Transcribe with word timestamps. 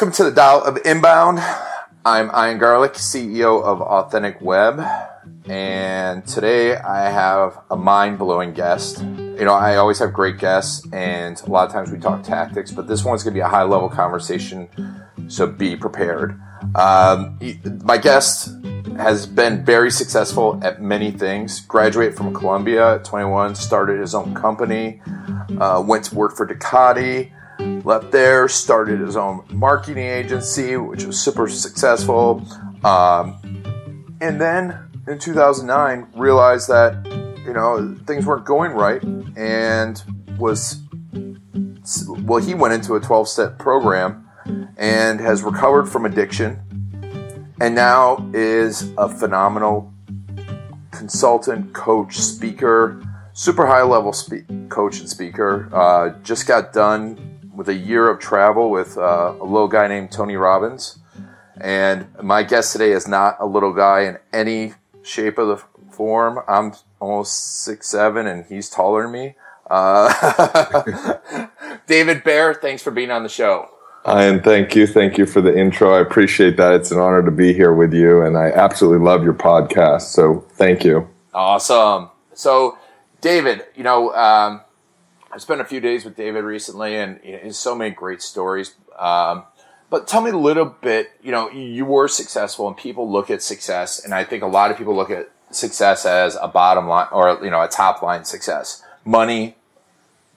Welcome 0.00 0.16
to 0.16 0.30
the 0.30 0.34
Tao 0.34 0.60
of 0.60 0.78
Inbound. 0.86 1.40
I'm 2.06 2.30
Ian 2.34 2.56
Garlic, 2.56 2.94
CEO 2.94 3.62
of 3.62 3.82
Authentic 3.82 4.40
Web, 4.40 4.80
and 5.44 6.26
today 6.26 6.74
I 6.74 7.10
have 7.10 7.58
a 7.70 7.76
mind 7.76 8.18
blowing 8.18 8.54
guest. 8.54 9.02
You 9.02 9.44
know, 9.44 9.52
I 9.52 9.76
always 9.76 9.98
have 9.98 10.14
great 10.14 10.38
guests, 10.38 10.86
and 10.94 11.38
a 11.42 11.50
lot 11.50 11.66
of 11.66 11.72
times 11.74 11.90
we 11.90 11.98
talk 11.98 12.22
tactics, 12.22 12.72
but 12.72 12.88
this 12.88 13.04
one's 13.04 13.22
going 13.22 13.34
to 13.34 13.36
be 13.36 13.42
a 13.42 13.48
high 13.48 13.64
level 13.64 13.90
conversation, 13.90 14.70
so 15.28 15.46
be 15.46 15.76
prepared. 15.76 16.40
Um, 16.74 17.38
my 17.84 17.98
guest 17.98 18.54
has 18.96 19.26
been 19.26 19.66
very 19.66 19.90
successful 19.90 20.58
at 20.62 20.80
many 20.80 21.10
things. 21.10 21.60
Graduated 21.60 22.16
from 22.16 22.32
Columbia 22.32 22.94
at 22.94 23.04
21, 23.04 23.54
started 23.54 24.00
his 24.00 24.14
own 24.14 24.34
company, 24.34 25.02
uh, 25.58 25.84
went 25.86 26.06
to 26.06 26.14
work 26.14 26.34
for 26.34 26.46
Ducati 26.46 27.32
left 27.84 28.10
there, 28.10 28.48
started 28.48 29.00
his 29.00 29.16
own 29.16 29.44
marketing 29.50 30.04
agency, 30.04 30.76
which 30.76 31.04
was 31.04 31.20
super 31.20 31.48
successful. 31.48 32.42
Um, 32.84 33.36
and 34.20 34.40
then 34.40 34.78
in 35.08 35.18
2009, 35.18 36.06
realized 36.14 36.68
that 36.68 37.04
you 37.44 37.52
know 37.52 37.96
things 38.06 38.26
weren't 38.26 38.44
going 38.44 38.72
right, 38.72 39.02
and 39.36 40.02
was 40.38 40.80
well, 42.08 42.42
he 42.42 42.54
went 42.54 42.74
into 42.74 42.94
a 42.94 43.00
12-step 43.00 43.58
program 43.58 44.28
and 44.76 45.20
has 45.20 45.42
recovered 45.42 45.86
from 45.86 46.04
addiction, 46.04 46.58
and 47.60 47.74
now 47.74 48.30
is 48.32 48.92
a 48.96 49.08
phenomenal 49.08 49.92
consultant, 50.90 51.72
coach, 51.72 52.18
speaker, 52.18 53.02
super 53.32 53.66
high 53.66 53.82
level 53.82 54.12
spe- 54.12 54.48
coach 54.68 55.00
and 55.00 55.08
speaker. 55.08 55.68
Uh, 55.72 56.10
just 56.22 56.46
got 56.46 56.72
done 56.72 57.29
with 57.54 57.68
a 57.68 57.74
year 57.74 58.08
of 58.08 58.18
travel 58.20 58.70
with 58.70 58.96
uh, 58.96 59.34
a 59.40 59.44
little 59.44 59.68
guy 59.68 59.88
named 59.88 60.12
Tony 60.12 60.36
Robbins. 60.36 60.98
And 61.60 62.06
my 62.22 62.42
guest 62.42 62.72
today 62.72 62.92
is 62.92 63.06
not 63.06 63.36
a 63.38 63.46
little 63.46 63.72
guy 63.72 64.02
in 64.02 64.18
any 64.32 64.74
shape 65.02 65.38
of 65.38 65.48
the 65.48 65.56
form. 65.92 66.40
I'm 66.48 66.72
almost 67.00 67.62
six 67.62 67.88
seven, 67.88 68.26
and 68.26 68.46
he's 68.46 68.70
taller 68.70 69.02
than 69.02 69.12
me. 69.12 69.34
Uh, 69.68 71.16
David 71.86 72.24
Bayer, 72.24 72.54
thanks 72.54 72.82
for 72.82 72.90
being 72.90 73.10
on 73.10 73.22
the 73.22 73.28
show. 73.28 73.68
Ian, 74.08 74.42
thank 74.42 74.74
you. 74.74 74.86
Thank 74.86 75.18
you 75.18 75.26
for 75.26 75.42
the 75.42 75.56
intro. 75.56 75.94
I 75.94 76.00
appreciate 76.00 76.56
that. 76.56 76.72
It's 76.72 76.90
an 76.90 76.98
honor 76.98 77.22
to 77.22 77.30
be 77.30 77.52
here 77.52 77.74
with 77.74 77.92
you, 77.92 78.22
and 78.22 78.38
I 78.38 78.50
absolutely 78.50 79.04
love 79.04 79.22
your 79.22 79.34
podcast. 79.34 80.02
So 80.02 80.46
thank 80.52 80.84
you. 80.84 81.08
Awesome. 81.34 82.08
So, 82.32 82.78
David, 83.20 83.64
you 83.76 83.84
know, 83.84 84.14
um, 84.14 84.62
I 85.32 85.38
spent 85.38 85.60
a 85.60 85.64
few 85.64 85.80
days 85.80 86.04
with 86.04 86.16
David 86.16 86.44
recently, 86.44 86.96
and 86.96 87.20
he 87.22 87.32
has 87.32 87.58
so 87.58 87.74
many 87.74 87.94
great 87.94 88.20
stories. 88.20 88.74
Um, 88.98 89.44
but 89.88 90.08
tell 90.08 90.20
me 90.20 90.30
a 90.30 90.36
little 90.36 90.64
bit. 90.64 91.12
You 91.22 91.32
know, 91.32 91.50
you 91.50 91.84
were 91.84 92.08
successful, 92.08 92.66
and 92.66 92.76
people 92.76 93.10
look 93.10 93.30
at 93.30 93.42
success, 93.42 94.04
and 94.04 94.14
I 94.14 94.24
think 94.24 94.42
a 94.42 94.46
lot 94.46 94.70
of 94.70 94.76
people 94.76 94.94
look 94.94 95.10
at 95.10 95.30
success 95.50 96.06
as 96.06 96.36
a 96.40 96.46
bottom 96.46 96.86
line 96.86 97.08
or 97.10 97.40
you 97.42 97.50
know 97.50 97.60
a 97.60 97.68
top 97.68 98.02
line 98.02 98.24
success, 98.24 98.82
money, 99.04 99.56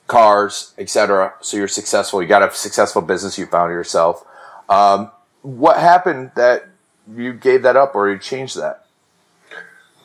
cars, 0.08 0.74
etc. 0.78 1.34
So 1.42 1.58
you're 1.58 1.68
successful. 1.68 2.22
You 2.22 2.28
got 2.28 2.44
a 2.44 2.54
successful 2.54 3.02
business. 3.02 3.38
You 3.38 3.46
found 3.46 3.72
yourself. 3.72 4.25
Um, 4.70 5.12
what 5.42 5.78
happened 5.78 6.31
that 6.36 6.68
you 7.16 7.34
gave 7.34 7.64
that 7.64 7.75
up, 7.75 7.96
or 7.96 8.10
you 8.10 8.18
changed 8.18 8.58
that? 8.60 8.86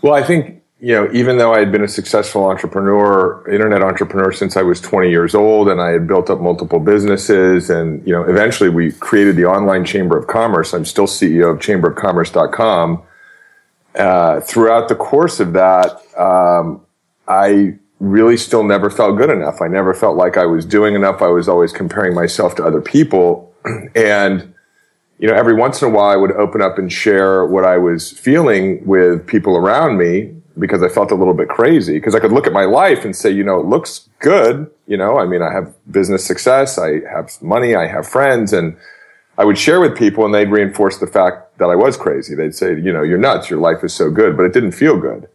Well, 0.02 0.14
I 0.14 0.22
think 0.22 0.62
you 0.80 0.94
know, 0.94 1.10
even 1.12 1.38
though 1.38 1.52
I 1.52 1.58
had 1.58 1.72
been 1.72 1.82
a 1.82 1.88
successful 1.88 2.46
entrepreneur, 2.46 3.44
internet 3.50 3.82
entrepreneur 3.82 4.30
since 4.30 4.56
I 4.56 4.62
was 4.62 4.80
20 4.80 5.10
years 5.10 5.34
old 5.34 5.68
and 5.68 5.80
I 5.80 5.90
had 5.90 6.06
built 6.06 6.30
up 6.30 6.40
multiple 6.40 6.78
businesses 6.78 7.68
and, 7.68 8.06
you 8.06 8.12
know, 8.12 8.22
eventually 8.22 8.68
we 8.68 8.92
created 8.92 9.34
the 9.34 9.44
online 9.44 9.84
chamber 9.84 10.16
of 10.16 10.28
commerce. 10.28 10.72
I'm 10.72 10.84
still 10.84 11.08
CEO 11.08 11.50
of 11.50 11.58
chamberofcommerce.com. 11.58 13.02
Uh, 13.96 14.40
throughout 14.40 14.88
the 14.88 14.94
course 14.94 15.40
of 15.40 15.52
that, 15.54 16.00
um, 16.16 16.80
I 17.26 17.74
really 17.98 18.36
still 18.36 18.62
never 18.62 18.88
felt 18.88 19.16
good 19.16 19.30
enough. 19.30 19.60
I 19.60 19.66
never 19.66 19.92
felt 19.92 20.16
like 20.16 20.36
I 20.36 20.46
was 20.46 20.64
doing 20.64 20.94
enough. 20.94 21.20
I 21.20 21.26
was 21.26 21.48
always 21.48 21.72
comparing 21.72 22.14
myself 22.14 22.54
to 22.56 22.64
other 22.64 22.80
people. 22.80 23.52
and, 23.96 24.54
you 25.18 25.26
know, 25.26 25.34
every 25.34 25.54
once 25.54 25.82
in 25.82 25.88
a 25.88 25.90
while 25.90 26.10
I 26.10 26.16
would 26.16 26.30
open 26.32 26.62
up 26.62 26.78
and 26.78 26.92
share 26.92 27.44
what 27.44 27.64
I 27.64 27.78
was 27.78 28.12
feeling 28.12 28.86
with 28.86 29.26
people 29.26 29.56
around 29.56 29.98
me 29.98 30.37
because 30.58 30.82
I 30.82 30.88
felt 30.88 31.10
a 31.10 31.14
little 31.14 31.34
bit 31.34 31.48
crazy 31.48 31.94
because 31.94 32.14
I 32.14 32.20
could 32.20 32.32
look 32.32 32.46
at 32.46 32.52
my 32.52 32.64
life 32.64 33.04
and 33.04 33.14
say, 33.14 33.30
you 33.30 33.44
know, 33.44 33.60
it 33.60 33.66
looks 33.66 34.08
good. 34.18 34.70
You 34.86 34.96
know, 34.96 35.18
I 35.18 35.26
mean, 35.26 35.42
I 35.42 35.52
have 35.52 35.74
business 35.90 36.24
success. 36.24 36.78
I 36.78 37.00
have 37.10 37.40
money. 37.42 37.74
I 37.74 37.86
have 37.86 38.06
friends 38.06 38.52
and 38.52 38.76
I 39.36 39.44
would 39.44 39.58
share 39.58 39.80
with 39.80 39.96
people 39.96 40.24
and 40.24 40.34
they'd 40.34 40.50
reinforce 40.50 40.98
the 40.98 41.06
fact 41.06 41.58
that 41.58 41.66
I 41.66 41.76
was 41.76 41.96
crazy. 41.96 42.34
They'd 42.34 42.54
say, 42.54 42.78
you 42.80 42.92
know, 42.92 43.02
you're 43.02 43.18
nuts. 43.18 43.48
Your 43.48 43.60
life 43.60 43.84
is 43.84 43.94
so 43.94 44.10
good, 44.10 44.36
but 44.36 44.44
it 44.44 44.52
didn't 44.52 44.72
feel 44.72 44.98
good. 44.98 45.28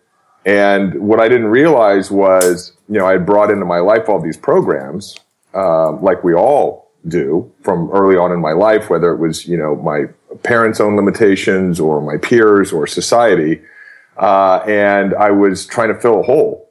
And 0.46 0.96
what 0.96 1.22
I 1.22 1.30
didn't 1.30 1.48
realize 1.48 2.12
was, 2.12 2.74
you 2.90 3.00
know, 3.00 3.06
I 3.06 3.14
had 3.14 3.26
brought 3.26 3.50
into 3.50 3.66
my 3.66 3.80
life 3.80 4.10
all 4.10 4.20
these 4.20 4.36
programs, 4.36 5.16
uh, 5.54 5.94
like 5.94 6.24
we 6.24 6.34
all 6.34 6.92
do 7.08 7.52
from 7.62 7.90
early 7.92 8.18
on 8.18 8.32
in 8.32 8.42
my 8.42 8.52
life, 8.52 8.90
whether 8.90 9.14
it 9.14 9.18
was, 9.18 9.48
you 9.48 9.58
know, 9.58 9.76
my 9.76 10.06
parents' 10.44 10.82
own 10.82 10.96
limitations 10.96 11.80
or 11.80 12.02
my 12.02 12.18
peers 12.18 12.74
or 12.74 12.88
society 12.88 13.62
uh, 14.18 14.58
and 14.68 15.14
I 15.16 15.32
was 15.32 15.66
trying 15.66 15.94
to 15.94 16.00
fill 16.00 16.20
a 16.20 16.24
hole. 16.24 16.70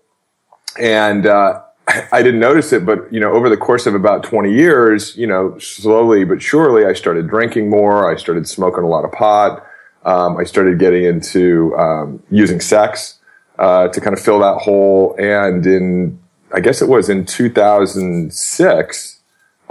And 0.78 1.26
uh, 1.26 1.62
I 2.12 2.22
didn't 2.22 2.40
notice 2.40 2.72
it, 2.72 2.86
but 2.86 3.12
you 3.12 3.20
know, 3.20 3.32
over 3.32 3.48
the 3.48 3.56
course 3.56 3.86
of 3.86 3.94
about 3.94 4.22
20 4.24 4.52
years, 4.52 5.16
you 5.16 5.26
know, 5.26 5.58
slowly 5.58 6.24
but 6.24 6.42
surely, 6.42 6.84
I 6.84 6.92
started 6.92 7.28
drinking 7.28 7.70
more. 7.70 8.10
I 8.10 8.16
started 8.16 8.48
smoking 8.48 8.84
a 8.84 8.88
lot 8.88 9.04
of 9.04 9.12
pot. 9.12 9.64
Um, 10.04 10.36
I 10.36 10.44
started 10.44 10.78
getting 10.78 11.04
into 11.04 11.76
um, 11.76 12.22
using 12.30 12.60
sex 12.60 13.18
uh, 13.58 13.88
to 13.88 14.00
kind 14.00 14.16
of 14.16 14.22
fill 14.22 14.38
that 14.40 14.58
hole. 14.58 15.14
And 15.18 15.64
in, 15.66 16.18
I 16.52 16.60
guess 16.60 16.82
it 16.82 16.88
was 16.88 17.08
in 17.08 17.24
2006, 17.24 19.20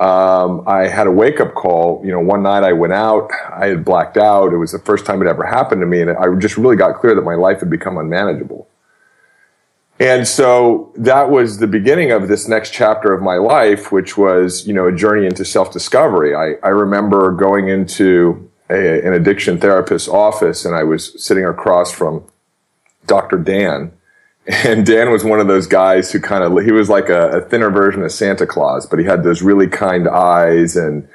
um, 0.02 0.64
I 0.68 0.88
had 0.88 1.06
a 1.06 1.12
wake 1.12 1.40
up 1.40 1.54
call. 1.54 2.02
You 2.04 2.12
know, 2.12 2.20
one 2.20 2.42
night 2.42 2.64
I 2.64 2.74
went 2.74 2.92
out, 2.92 3.30
I 3.54 3.68
had 3.68 3.86
blacked 3.86 4.18
out. 4.18 4.52
It 4.52 4.58
was 4.58 4.72
the 4.72 4.80
first 4.80 5.06
time 5.06 5.22
it 5.22 5.28
ever 5.28 5.46
happened 5.46 5.82
to 5.82 5.86
me. 5.86 6.02
And 6.02 6.10
I 6.10 6.26
just 6.40 6.58
really 6.58 6.76
got 6.76 7.00
clear 7.00 7.14
that 7.14 7.22
my 7.22 7.36
life 7.36 7.60
had 7.60 7.70
become 7.70 8.00
unmanageable. 8.00 8.68
And 10.00 10.28
so 10.28 10.92
that 10.96 11.30
was 11.30 11.60
the 11.60 11.68
beginning 11.68 12.12
of 12.12 12.28
this 12.28 12.48
next 12.48 12.74
chapter 12.74 13.14
of 13.14 13.22
my 13.22 13.36
life, 13.36 13.92
which 13.92 14.18
was, 14.18 14.66
you 14.66 14.74
know, 14.74 14.88
a 14.88 14.92
journey 14.92 15.28
into 15.28 15.46
self 15.46 15.72
discovery. 15.72 16.34
I, 16.34 16.56
I 16.66 16.70
remember 16.70 17.32
going 17.34 17.68
into 17.68 18.50
a, 18.72 19.06
an 19.06 19.14
addiction 19.14 19.60
therapist's 19.60 20.10
office 20.10 20.66
and 20.66 20.76
I 20.76 20.82
was 20.82 21.24
sitting 21.24 21.46
across 21.46 21.92
from 21.92 22.24
Dr. 23.06 23.38
Dan 23.38 23.92
and 24.52 24.86
Dan 24.86 25.12
was 25.12 25.24
one 25.24 25.40
of 25.40 25.48
those 25.48 25.68
guys 25.68 26.12
who 26.12 26.20
kind 26.20 26.44
of, 26.44 26.64
he 26.64 26.72
was 26.72 26.90
like 26.90 27.10
a, 27.10 27.30
a, 27.30 27.42
thinner 27.42 27.70
version 27.70 28.04
of 28.04 28.12
Santa 28.12 28.46
Claus, 28.46 28.86
but 28.86 29.00
he 29.00 29.06
had 29.06 29.24
those 29.24 29.42
really 29.42 29.68
kind 29.68 30.08
eyes 30.08 30.76
and, 30.76 31.08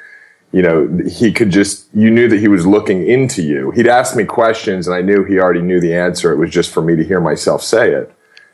you 0.52 0.62
know, 0.62 0.88
he 1.06 1.32
could 1.32 1.50
just, 1.50 1.86
you 1.94 2.10
knew 2.10 2.28
that 2.28 2.40
he 2.40 2.48
was 2.48 2.66
looking 2.66 3.06
into 3.06 3.42
you. 3.42 3.72
He'd 3.72 3.88
ask 3.88 4.16
me 4.16 4.24
questions 4.24 4.86
and 4.86 4.96
I 4.96 5.02
knew 5.02 5.24
he 5.24 5.38
already 5.38 5.60
knew 5.60 5.80
the 5.80 5.94
answer. 5.94 6.32
It 6.32 6.36
was 6.36 6.50
just 6.50 6.72
for 6.72 6.80
me 6.80 6.96
to 6.96 7.04
hear 7.04 7.20
myself 7.20 7.62
say 7.62 7.92
it. 7.92 8.10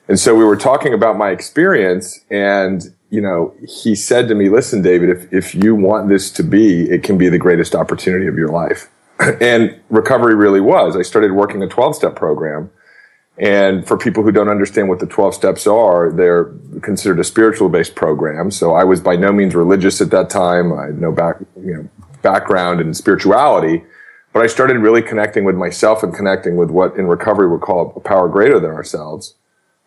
And 0.08 0.18
so 0.18 0.34
we 0.34 0.44
were 0.44 0.56
talking 0.56 0.92
about 0.92 1.16
my 1.16 1.30
experience 1.30 2.20
and, 2.30 2.92
you 3.10 3.20
know, 3.20 3.54
he 3.68 3.94
said 3.94 4.26
to 4.28 4.34
me, 4.34 4.48
listen, 4.48 4.82
David, 4.82 5.10
if, 5.10 5.32
if 5.32 5.54
you 5.54 5.76
want 5.76 6.08
this 6.08 6.30
to 6.32 6.42
be, 6.42 6.90
it 6.90 7.04
can 7.04 7.16
be 7.16 7.28
the 7.28 7.38
greatest 7.38 7.74
opportunity 7.74 8.26
of 8.26 8.36
your 8.36 8.48
life. 8.48 8.90
and 9.40 9.78
recovery 9.90 10.34
really 10.34 10.60
was. 10.60 10.96
I 10.96 11.02
started 11.02 11.32
working 11.32 11.62
a 11.62 11.68
12 11.68 11.94
step 11.94 12.16
program 12.16 12.70
and 13.38 13.86
for 13.86 13.96
people 13.96 14.22
who 14.22 14.30
don't 14.30 14.48
understand 14.48 14.88
what 14.88 15.00
the 15.00 15.06
12 15.06 15.34
steps 15.34 15.66
are, 15.66 16.12
they're 16.12 16.52
considered 16.82 17.18
a 17.18 17.24
spiritual 17.24 17.68
based 17.68 17.94
program. 17.94 18.50
So 18.50 18.74
I 18.74 18.84
was 18.84 19.00
by 19.00 19.16
no 19.16 19.32
means 19.32 19.54
religious 19.54 20.00
at 20.00 20.10
that 20.10 20.28
time. 20.28 20.72
I 20.72 20.86
had 20.86 21.00
no 21.00 21.12
back, 21.12 21.36
you 21.56 21.74
know, 21.74 21.88
background 22.20 22.80
in 22.80 22.94
spirituality, 22.94 23.82
but 24.32 24.42
I 24.42 24.46
started 24.46 24.78
really 24.78 25.02
connecting 25.02 25.44
with 25.44 25.56
myself 25.56 26.02
and 26.02 26.14
connecting 26.14 26.56
with 26.56 26.70
what 26.70 26.96
in 26.96 27.06
recovery 27.06 27.48
we 27.48 27.58
call 27.58 27.92
a 27.96 28.00
power 28.00 28.28
greater 28.28 28.60
than 28.60 28.70
ourselves. 28.70 29.34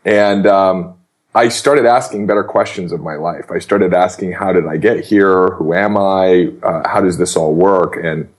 And, 0.04 0.46
um, 0.48 0.96
I 1.36 1.50
started 1.50 1.86
asking 1.86 2.28
better 2.28 2.46
questions 2.46 2.94
of 2.94 3.02
my 3.02 3.16
life. 3.16 3.52
I 3.52 3.60
started 3.60 3.94
asking, 3.94 4.32
how 4.32 4.54
did 4.54 4.66
I 4.66 4.78
get 4.78 5.04
here? 5.04 5.50
Who 5.56 5.74
am 5.74 5.98
I? 5.98 6.54
Uh, 6.64 6.88
how 6.88 7.02
does 7.02 7.18
this 7.18 7.36
all 7.36 7.54
work? 7.54 7.98
And 8.02 8.30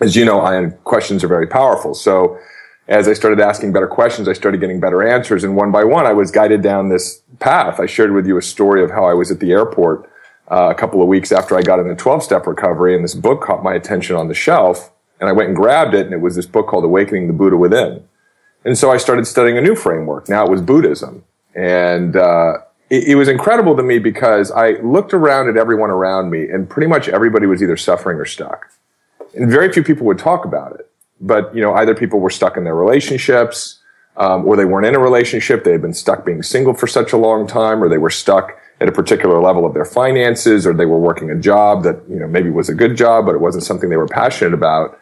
as 0.00 0.14
you 0.14 0.24
know, 0.24 0.40
I, 0.40 0.70
questions 0.84 1.24
are 1.24 1.28
very 1.28 1.48
powerful. 1.48 1.94
So 1.94 2.38
as 2.88 3.06
I 3.06 3.12
started 3.12 3.38
asking 3.38 3.72
better 3.72 3.86
questions, 3.86 4.28
I 4.28 4.32
started 4.32 4.60
getting 4.60 4.80
better 4.80 5.06
answers. 5.06 5.44
And 5.44 5.54
one 5.54 5.70
by 5.70 5.84
one, 5.84 6.06
I 6.06 6.14
was 6.14 6.30
guided 6.30 6.62
down 6.62 6.88
this 6.88 7.22
path. 7.38 7.78
I 7.78 7.86
shared 7.86 8.12
with 8.12 8.26
you 8.26 8.38
a 8.38 8.42
story 8.42 8.82
of 8.82 8.90
how 8.90 9.04
I 9.04 9.12
was 9.12 9.30
at 9.30 9.40
the 9.40 9.52
airport 9.52 10.10
uh, 10.50 10.70
a 10.70 10.74
couple 10.74 11.02
of 11.02 11.08
weeks 11.08 11.30
after 11.30 11.56
I 11.56 11.62
got 11.62 11.78
in 11.78 11.88
a 11.90 11.94
12 11.94 12.22
step 12.22 12.46
recovery 12.46 12.94
and 12.94 13.04
this 13.04 13.14
book 13.14 13.42
caught 13.42 13.62
my 13.62 13.74
attention 13.74 14.16
on 14.16 14.28
the 14.28 14.34
shelf. 14.34 14.90
And 15.20 15.28
I 15.28 15.32
went 15.32 15.48
and 15.48 15.56
grabbed 15.56 15.94
it 15.94 16.06
and 16.06 16.14
it 16.14 16.20
was 16.20 16.34
this 16.34 16.46
book 16.46 16.66
called 16.66 16.84
Awakening 16.84 17.26
the 17.26 17.34
Buddha 17.34 17.56
Within. 17.56 18.08
And 18.64 18.76
so 18.76 18.90
I 18.90 18.96
started 18.96 19.26
studying 19.26 19.58
a 19.58 19.60
new 19.60 19.74
framework. 19.74 20.28
Now 20.28 20.46
it 20.46 20.50
was 20.50 20.62
Buddhism. 20.62 21.24
And 21.54 22.16
uh, 22.16 22.54
it, 22.90 23.08
it, 23.08 23.14
was 23.16 23.28
incredible 23.28 23.76
to 23.76 23.82
me 23.82 23.98
because 23.98 24.50
I 24.50 24.72
looked 24.80 25.12
around 25.12 25.48
at 25.48 25.56
everyone 25.56 25.90
around 25.90 26.30
me, 26.30 26.48
and 26.48 26.68
pretty 26.68 26.86
much 26.86 27.08
everybody 27.08 27.46
was 27.46 27.62
either 27.62 27.76
suffering 27.76 28.18
or 28.18 28.24
stuck. 28.24 28.70
And 29.34 29.50
very 29.50 29.72
few 29.72 29.82
people 29.82 30.06
would 30.06 30.18
talk 30.18 30.44
about 30.44 30.78
it. 30.78 30.87
But 31.20 31.54
you 31.54 31.60
know, 31.60 31.74
either 31.74 31.94
people 31.94 32.20
were 32.20 32.30
stuck 32.30 32.56
in 32.56 32.64
their 32.64 32.74
relationships, 32.74 33.80
um, 34.16 34.44
or 34.46 34.56
they 34.56 34.64
weren't 34.64 34.86
in 34.86 34.94
a 34.94 34.98
relationship. 34.98 35.64
They 35.64 35.72
had 35.72 35.82
been 35.82 35.94
stuck 35.94 36.24
being 36.24 36.42
single 36.42 36.74
for 36.74 36.86
such 36.86 37.12
a 37.12 37.16
long 37.16 37.46
time, 37.46 37.82
or 37.82 37.88
they 37.88 37.98
were 37.98 38.10
stuck 38.10 38.58
at 38.80 38.88
a 38.88 38.92
particular 38.92 39.40
level 39.40 39.66
of 39.66 39.74
their 39.74 39.84
finances, 39.84 40.66
or 40.66 40.72
they 40.72 40.86
were 40.86 40.98
working 40.98 41.30
a 41.30 41.36
job 41.36 41.82
that 41.84 42.00
you 42.08 42.18
know 42.18 42.28
maybe 42.28 42.50
was 42.50 42.68
a 42.68 42.74
good 42.74 42.96
job, 42.96 43.26
but 43.26 43.34
it 43.34 43.40
wasn't 43.40 43.64
something 43.64 43.90
they 43.90 43.96
were 43.96 44.08
passionate 44.08 44.54
about 44.54 44.98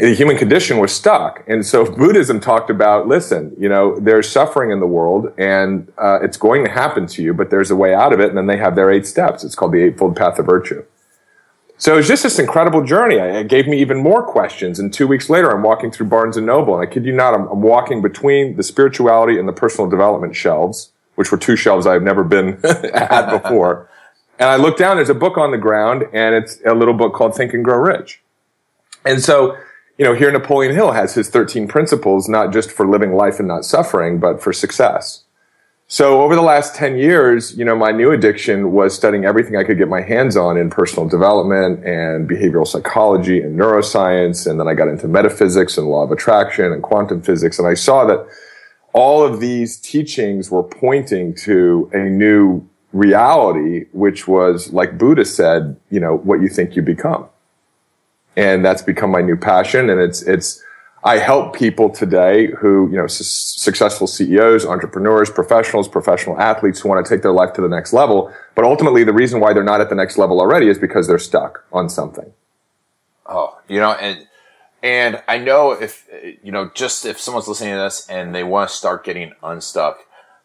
the 0.00 0.14
human 0.14 0.36
condition 0.36 0.78
was 0.78 0.92
stuck. 0.92 1.44
And 1.46 1.64
so 1.64 1.84
Buddhism 1.96 2.40
talked 2.40 2.70
about, 2.70 3.06
listen, 3.08 3.54
you 3.58 3.68
know, 3.68 3.98
there's 3.98 4.28
suffering 4.28 4.70
in 4.70 4.80
the 4.80 4.86
world 4.86 5.32
and 5.38 5.90
uh, 5.98 6.20
it's 6.22 6.36
going 6.36 6.64
to 6.64 6.70
happen 6.70 7.06
to 7.08 7.22
you, 7.22 7.34
but 7.34 7.50
there's 7.50 7.70
a 7.70 7.76
way 7.76 7.94
out 7.94 8.12
of 8.12 8.20
it. 8.20 8.28
And 8.28 8.38
then 8.38 8.46
they 8.46 8.56
have 8.56 8.76
their 8.76 8.90
eight 8.90 9.06
steps. 9.06 9.44
It's 9.44 9.54
called 9.54 9.72
the 9.72 9.82
Eightfold 9.82 10.16
Path 10.16 10.38
of 10.38 10.46
Virtue. 10.46 10.84
So 11.80 11.94
it 11.94 11.96
was 11.96 12.08
just 12.08 12.22
this 12.22 12.38
incredible 12.38 12.84
journey. 12.84 13.16
It 13.16 13.48
gave 13.48 13.66
me 13.66 13.80
even 13.80 13.98
more 13.98 14.22
questions. 14.22 14.78
And 14.78 14.92
two 14.92 15.08
weeks 15.08 15.28
later, 15.30 15.50
I'm 15.50 15.62
walking 15.62 15.90
through 15.90 16.06
Barnes 16.06 16.36
and 16.36 16.46
Noble, 16.46 16.74
and 16.78 16.86
I 16.86 16.92
kid 16.92 17.06
you 17.06 17.12
not, 17.12 17.34
I'm, 17.34 17.48
I'm 17.48 17.62
walking 17.62 18.02
between 18.02 18.56
the 18.56 18.62
spirituality 18.62 19.38
and 19.38 19.48
the 19.48 19.52
personal 19.52 19.88
development 19.90 20.36
shelves, 20.36 20.92
which 21.14 21.32
were 21.32 21.38
two 21.38 21.56
shelves 21.56 21.86
I've 21.86 22.02
never 22.02 22.22
been 22.22 22.60
at 22.94 23.42
before. 23.42 23.88
And 24.38 24.48
I 24.48 24.56
look 24.56 24.76
down, 24.76 24.96
there's 24.96 25.08
a 25.08 25.14
book 25.14 25.38
on 25.38 25.50
the 25.50 25.58
ground, 25.58 26.04
and 26.12 26.34
it's 26.34 26.60
a 26.66 26.74
little 26.74 26.94
book 26.94 27.14
called 27.14 27.34
Think 27.34 27.54
and 27.54 27.64
Grow 27.64 27.78
Rich. 27.78 28.20
And 29.04 29.22
so 29.22 29.56
you 30.00 30.06
know, 30.06 30.14
here 30.14 30.32
Napoleon 30.32 30.72
Hill 30.74 30.92
has 30.92 31.12
his 31.12 31.28
13 31.28 31.68
principles, 31.68 32.26
not 32.26 32.54
just 32.54 32.70
for 32.70 32.88
living 32.88 33.12
life 33.12 33.38
and 33.38 33.46
not 33.46 33.66
suffering, 33.66 34.18
but 34.18 34.42
for 34.42 34.50
success. 34.50 35.24
So 35.92 36.22
over 36.22 36.36
the 36.36 36.42
last 36.42 36.76
10 36.76 36.98
years, 36.98 37.58
you 37.58 37.64
know, 37.64 37.74
my 37.74 37.90
new 37.90 38.12
addiction 38.12 38.70
was 38.70 38.94
studying 38.94 39.24
everything 39.24 39.56
I 39.56 39.64
could 39.64 39.76
get 39.76 39.88
my 39.88 40.02
hands 40.02 40.36
on 40.36 40.56
in 40.56 40.70
personal 40.70 41.08
development 41.08 41.84
and 41.84 42.30
behavioral 42.30 42.64
psychology 42.64 43.40
and 43.40 43.58
neuroscience. 43.58 44.48
And 44.48 44.60
then 44.60 44.68
I 44.68 44.74
got 44.74 44.86
into 44.86 45.08
metaphysics 45.08 45.76
and 45.76 45.88
law 45.88 46.04
of 46.04 46.12
attraction 46.12 46.66
and 46.66 46.80
quantum 46.80 47.22
physics. 47.22 47.58
And 47.58 47.66
I 47.66 47.74
saw 47.74 48.04
that 48.04 48.24
all 48.92 49.24
of 49.24 49.40
these 49.40 49.78
teachings 49.78 50.48
were 50.48 50.62
pointing 50.62 51.34
to 51.46 51.90
a 51.92 52.04
new 52.04 52.64
reality, 52.92 53.86
which 53.92 54.28
was, 54.28 54.72
like 54.72 54.96
Buddha 54.96 55.24
said, 55.24 55.76
you 55.90 55.98
know, 55.98 56.18
what 56.18 56.40
you 56.40 56.48
think 56.48 56.76
you 56.76 56.82
become 56.82 57.28
and 58.36 58.64
that's 58.64 58.82
become 58.82 59.10
my 59.10 59.20
new 59.20 59.36
passion. 59.36 59.90
And 59.90 60.00
it's 60.00 60.22
it's 60.22 60.62
I 61.02 61.16
help 61.16 61.56
people 61.56 61.88
today 61.88 62.48
who 62.58 62.90
you 62.90 62.96
know 62.96 63.06
su- 63.06 63.24
successful 63.24 64.06
CEOs, 64.06 64.66
entrepreneurs, 64.66 65.30
professionals, 65.30 65.88
professional 65.88 66.38
athletes 66.38 66.80
who 66.80 66.88
want 66.88 67.04
to 67.04 67.08
take 67.08 67.22
their 67.22 67.32
life 67.32 67.54
to 67.54 67.62
the 67.62 67.68
next 67.68 67.92
level. 67.92 68.32
But 68.54 68.64
ultimately, 68.64 69.04
the 69.04 69.12
reason 69.12 69.40
why 69.40 69.54
they're 69.54 69.64
not 69.64 69.80
at 69.80 69.88
the 69.88 69.94
next 69.94 70.18
level 70.18 70.40
already 70.40 70.68
is 70.68 70.78
because 70.78 71.06
they're 71.06 71.18
stuck 71.18 71.64
on 71.72 71.88
something. 71.88 72.32
Oh, 73.26 73.58
you 73.68 73.80
know, 73.80 73.92
and 73.92 74.26
and 74.82 75.22
I 75.28 75.38
know 75.38 75.72
if 75.72 76.06
you 76.42 76.52
know, 76.52 76.70
just 76.74 77.06
if 77.06 77.18
someone's 77.18 77.48
listening 77.48 77.74
to 77.74 77.80
this 77.80 78.08
and 78.08 78.34
they 78.34 78.44
want 78.44 78.70
to 78.70 78.76
start 78.76 79.04
getting 79.04 79.32
unstuck, 79.42 80.00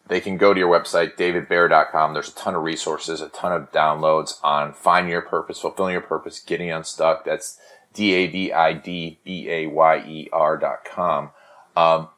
they 0.08 0.20
can 0.20 0.36
go 0.36 0.54
to 0.54 0.60
your 0.60 0.72
website, 0.72 1.16
davidbayer.com. 1.16 2.14
There's 2.14 2.28
a 2.28 2.34
ton 2.34 2.54
of 2.54 2.62
resources, 2.62 3.20
a 3.20 3.28
ton 3.28 3.52
of 3.52 3.72
downloads 3.72 4.38
on 4.42 4.72
finding 4.72 5.10
your 5.10 5.22
purpose, 5.22 5.60
fulfilling 5.60 5.92
your 5.92 6.02
purpose, 6.02 6.40
getting 6.40 6.70
unstuck. 6.70 7.24
That's 7.24 7.58
D-A-V-I-D-B-A-Y-E-R 7.96 10.56
dot 10.58 10.84
com. 10.84 11.30
Um, 11.74 12.08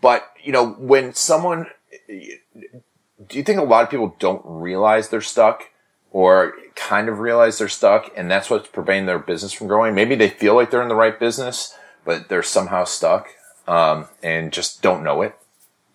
but, 0.00 0.28
you 0.42 0.52
know, 0.52 0.70
when 0.72 1.14
someone, 1.14 1.66
do 2.08 3.32
you 3.32 3.42
think 3.42 3.58
a 3.58 3.64
lot 3.64 3.84
of 3.84 3.90
people 3.90 4.16
don't 4.18 4.42
realize 4.44 5.08
they're 5.08 5.20
stuck 5.20 5.70
or 6.10 6.54
kind 6.74 7.08
of 7.08 7.18
realize 7.18 7.58
they're 7.58 7.68
stuck 7.68 8.10
and 8.16 8.30
that's 8.30 8.50
what's 8.50 8.68
preventing 8.68 9.06
their 9.06 9.18
business 9.18 9.52
from 9.52 9.66
growing? 9.66 9.94
Maybe 9.94 10.14
they 10.14 10.28
feel 10.28 10.54
like 10.54 10.70
they're 10.70 10.82
in 10.82 10.88
the 10.88 10.94
right 10.94 11.18
business, 11.18 11.76
but 12.04 12.28
they're 12.28 12.42
somehow 12.42 12.84
stuck, 12.84 13.28
um, 13.66 14.08
and 14.22 14.52
just 14.52 14.82
don't 14.82 15.02
know 15.02 15.22
it. 15.22 15.34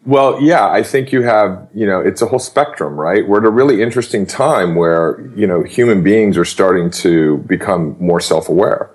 Well, 0.05 0.41
yeah, 0.41 0.69
I 0.69 0.83
think 0.83 1.13
you 1.13 1.21
have, 1.21 1.69
you 1.73 1.87
know, 1.87 2.01
it's 2.01 2.21
a 2.21 2.25
whole 2.25 2.39
spectrum, 2.39 2.99
right? 2.99 3.25
We're 3.25 3.39
at 3.39 3.45
a 3.45 3.49
really 3.49 3.81
interesting 3.81 4.25
time 4.25 4.75
where, 4.75 5.31
you 5.33 5.47
know, 5.47 5.63
human 5.63 6.03
beings 6.03 6.37
are 6.37 6.43
starting 6.43 6.91
to 6.91 7.37
become 7.47 7.95
more 7.99 8.19
self-aware. 8.19 8.92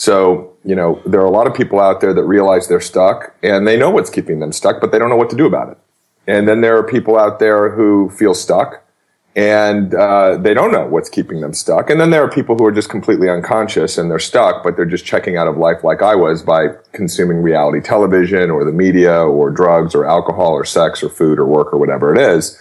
So, 0.00 0.56
you 0.64 0.74
know, 0.74 0.98
there 1.04 1.20
are 1.20 1.26
a 1.26 1.30
lot 1.30 1.46
of 1.46 1.52
people 1.52 1.78
out 1.78 2.00
there 2.00 2.14
that 2.14 2.24
realize 2.24 2.68
they're 2.68 2.80
stuck 2.80 3.34
and 3.42 3.68
they 3.68 3.76
know 3.76 3.90
what's 3.90 4.08
keeping 4.08 4.40
them 4.40 4.50
stuck, 4.50 4.80
but 4.80 4.92
they 4.92 4.98
don't 4.98 5.10
know 5.10 5.16
what 5.16 5.28
to 5.28 5.36
do 5.36 5.44
about 5.44 5.68
it. 5.68 5.76
And 6.26 6.48
then 6.48 6.62
there 6.62 6.78
are 6.78 6.82
people 6.82 7.18
out 7.18 7.38
there 7.38 7.68
who 7.72 8.08
feel 8.08 8.32
stuck 8.32 8.82
and 9.36 9.94
uh, 9.94 10.38
they 10.38 10.54
don't 10.54 10.72
know 10.72 10.86
what's 10.86 11.10
keeping 11.10 11.42
them 11.42 11.52
stuck. 11.52 11.90
And 11.90 12.00
then 12.00 12.08
there 12.08 12.24
are 12.24 12.30
people 12.30 12.56
who 12.56 12.64
are 12.64 12.72
just 12.72 12.88
completely 12.88 13.28
unconscious 13.28 13.98
and 13.98 14.10
they're 14.10 14.18
stuck, 14.18 14.64
but 14.64 14.74
they're 14.74 14.86
just 14.86 15.04
checking 15.04 15.36
out 15.36 15.46
of 15.46 15.58
life 15.58 15.84
like 15.84 16.00
I 16.00 16.14
was 16.14 16.42
by 16.42 16.68
consuming 16.92 17.42
reality 17.42 17.82
television 17.82 18.50
or 18.50 18.64
the 18.64 18.72
media 18.72 19.20
or 19.20 19.50
drugs 19.50 19.94
or 19.94 20.06
alcohol 20.06 20.52
or 20.52 20.64
sex 20.64 21.02
or 21.02 21.10
food 21.10 21.38
or 21.38 21.44
work 21.44 21.74
or 21.74 21.78
whatever 21.78 22.14
it 22.14 22.18
is. 22.18 22.58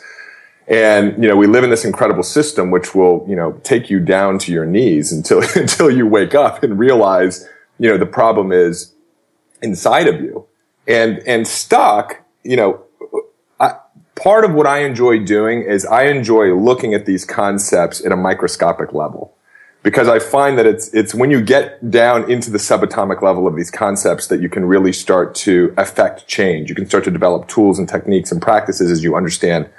And, 0.69 1.21
you 1.21 1.27
know, 1.27 1.35
we 1.35 1.47
live 1.47 1.63
in 1.63 1.71
this 1.71 1.83
incredible 1.83 2.21
system 2.21 2.69
which 2.69 2.93
will, 2.93 3.25
you 3.27 3.35
know, 3.35 3.53
take 3.63 3.89
you 3.89 3.99
down 3.99 4.37
to 4.39 4.51
your 4.51 4.65
knees 4.65 5.11
until, 5.11 5.41
until 5.55 5.89
you 5.89 6.05
wake 6.05 6.35
up 6.35 6.63
and 6.63 6.77
realize, 6.77 7.47
you 7.79 7.89
know, 7.89 7.97
the 7.97 8.05
problem 8.05 8.51
is 8.51 8.93
inside 9.61 10.07
of 10.07 10.21
you. 10.21 10.45
And, 10.87 11.19
and 11.27 11.47
stuck, 11.47 12.23
you 12.43 12.55
know, 12.55 12.83
part 14.19 14.43
of 14.43 14.53
what 14.53 14.67
I 14.67 14.79
enjoy 14.79 15.19
doing 15.19 15.63
is 15.63 15.85
I 15.85 16.03
enjoy 16.03 16.53
looking 16.53 16.93
at 16.93 17.05
these 17.05 17.25
concepts 17.25 18.05
at 18.05 18.11
a 18.11 18.15
microscopic 18.17 18.93
level. 18.93 19.33
Because 19.81 20.09
I 20.09 20.19
find 20.19 20.57
that 20.57 20.65
it's, 20.65 20.93
it's 20.93 21.15
when 21.15 21.31
you 21.31 21.41
get 21.41 21.89
down 21.89 22.29
into 22.29 22.51
the 22.51 22.57
subatomic 22.57 23.21
level 23.21 23.47
of 23.47 23.55
these 23.55 23.71
concepts 23.71 24.27
that 24.27 24.41
you 24.41 24.49
can 24.49 24.65
really 24.65 24.91
start 24.91 25.33
to 25.35 25.73
affect 25.77 26.27
change. 26.27 26.67
You 26.67 26.75
can 26.75 26.85
start 26.85 27.05
to 27.05 27.11
develop 27.11 27.47
tools 27.47 27.79
and 27.79 27.87
techniques 27.87 28.29
and 28.29 28.41
practices 28.41 28.91
as 28.91 29.03
you 29.03 29.15
understand 29.15 29.69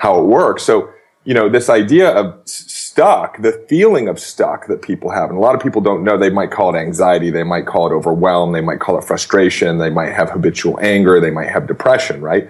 how 0.00 0.18
it 0.18 0.24
works. 0.24 0.62
So, 0.62 0.90
you 1.24 1.34
know, 1.34 1.50
this 1.50 1.68
idea 1.68 2.10
of 2.10 2.40
stuck, 2.48 3.40
the 3.42 3.52
feeling 3.68 4.08
of 4.08 4.18
stuck 4.18 4.66
that 4.68 4.80
people 4.80 5.10
have, 5.10 5.28
and 5.28 5.38
a 5.38 5.40
lot 5.40 5.54
of 5.54 5.62
people 5.62 5.82
don't 5.82 6.02
know, 6.02 6.16
they 6.16 6.30
might 6.30 6.50
call 6.50 6.74
it 6.74 6.78
anxiety, 6.78 7.30
they 7.30 7.42
might 7.42 7.66
call 7.66 7.86
it 7.86 7.94
overwhelm, 7.94 8.52
they 8.52 8.62
might 8.62 8.80
call 8.80 8.96
it 8.96 9.04
frustration, 9.04 9.76
they 9.76 9.90
might 9.90 10.12
have 10.12 10.30
habitual 10.30 10.78
anger, 10.80 11.20
they 11.20 11.30
might 11.30 11.50
have 11.50 11.66
depression, 11.66 12.22
right? 12.22 12.48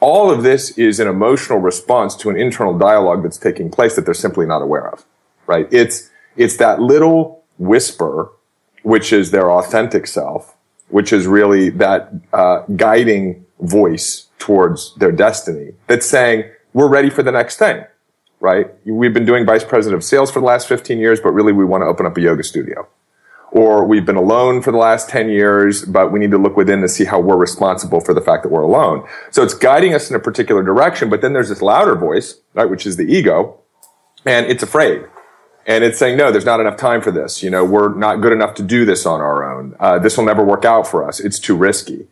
All 0.00 0.30
of 0.30 0.42
this 0.42 0.70
is 0.78 1.00
an 1.00 1.06
emotional 1.06 1.58
response 1.58 2.16
to 2.16 2.30
an 2.30 2.38
internal 2.38 2.76
dialogue 2.78 3.22
that's 3.24 3.36
taking 3.36 3.70
place 3.70 3.94
that 3.96 4.06
they're 4.06 4.14
simply 4.14 4.46
not 4.46 4.62
aware 4.62 4.88
of, 4.88 5.04
right? 5.46 5.68
It's, 5.70 6.08
it's 6.34 6.56
that 6.56 6.80
little 6.80 7.44
whisper, 7.58 8.32
which 8.84 9.12
is 9.12 9.32
their 9.32 9.50
authentic 9.50 10.06
self, 10.06 10.56
which 10.88 11.12
is 11.12 11.26
really 11.26 11.68
that 11.68 12.10
uh, 12.32 12.60
guiding 12.74 13.44
voice 13.60 14.28
towards 14.38 14.94
their 14.94 15.12
destiny 15.12 15.72
that's 15.86 16.06
saying, 16.06 16.50
we're 16.72 16.88
ready 16.88 17.10
for 17.10 17.22
the 17.22 17.32
next 17.32 17.56
thing, 17.56 17.84
right? 18.40 18.68
We've 18.86 19.14
been 19.14 19.24
doing 19.24 19.44
vice 19.44 19.64
president 19.64 19.96
of 19.96 20.04
sales 20.04 20.30
for 20.30 20.40
the 20.40 20.46
last 20.46 20.68
15 20.68 20.98
years, 20.98 21.20
but 21.20 21.30
really 21.30 21.52
we 21.52 21.64
want 21.64 21.82
to 21.82 21.86
open 21.86 22.06
up 22.06 22.16
a 22.16 22.20
yoga 22.20 22.42
studio. 22.42 22.88
Or 23.52 23.84
we've 23.84 24.06
been 24.06 24.16
alone 24.16 24.62
for 24.62 24.70
the 24.70 24.78
last 24.78 25.08
10 25.08 25.28
years, 25.28 25.84
but 25.84 26.12
we 26.12 26.20
need 26.20 26.30
to 26.30 26.38
look 26.38 26.56
within 26.56 26.82
to 26.82 26.88
see 26.88 27.04
how 27.04 27.18
we're 27.18 27.36
responsible 27.36 28.00
for 28.00 28.14
the 28.14 28.20
fact 28.20 28.44
that 28.44 28.50
we're 28.50 28.62
alone. 28.62 29.06
So 29.32 29.42
it's 29.42 29.54
guiding 29.54 29.92
us 29.92 30.08
in 30.08 30.14
a 30.14 30.20
particular 30.20 30.62
direction, 30.62 31.10
but 31.10 31.20
then 31.20 31.32
there's 31.32 31.48
this 31.48 31.60
louder 31.60 31.96
voice, 31.96 32.40
right, 32.54 32.70
which 32.70 32.86
is 32.86 32.96
the 32.96 33.12
ego, 33.12 33.58
and 34.24 34.46
it's 34.46 34.62
afraid. 34.62 35.04
And 35.66 35.82
it's 35.82 35.98
saying, 35.98 36.16
no, 36.16 36.30
there's 36.30 36.44
not 36.44 36.60
enough 36.60 36.76
time 36.76 37.02
for 37.02 37.10
this. 37.10 37.42
You 37.42 37.50
know, 37.50 37.64
we're 37.64 37.92
not 37.94 38.16
good 38.16 38.32
enough 38.32 38.54
to 38.54 38.62
do 38.62 38.84
this 38.84 39.04
on 39.04 39.20
our 39.20 39.52
own. 39.52 39.74
Uh, 39.80 39.98
this 39.98 40.16
will 40.16 40.24
never 40.24 40.44
work 40.44 40.64
out 40.64 40.86
for 40.86 41.06
us. 41.06 41.18
It's 41.18 41.38
too 41.38 41.56
risky. 41.56 42.06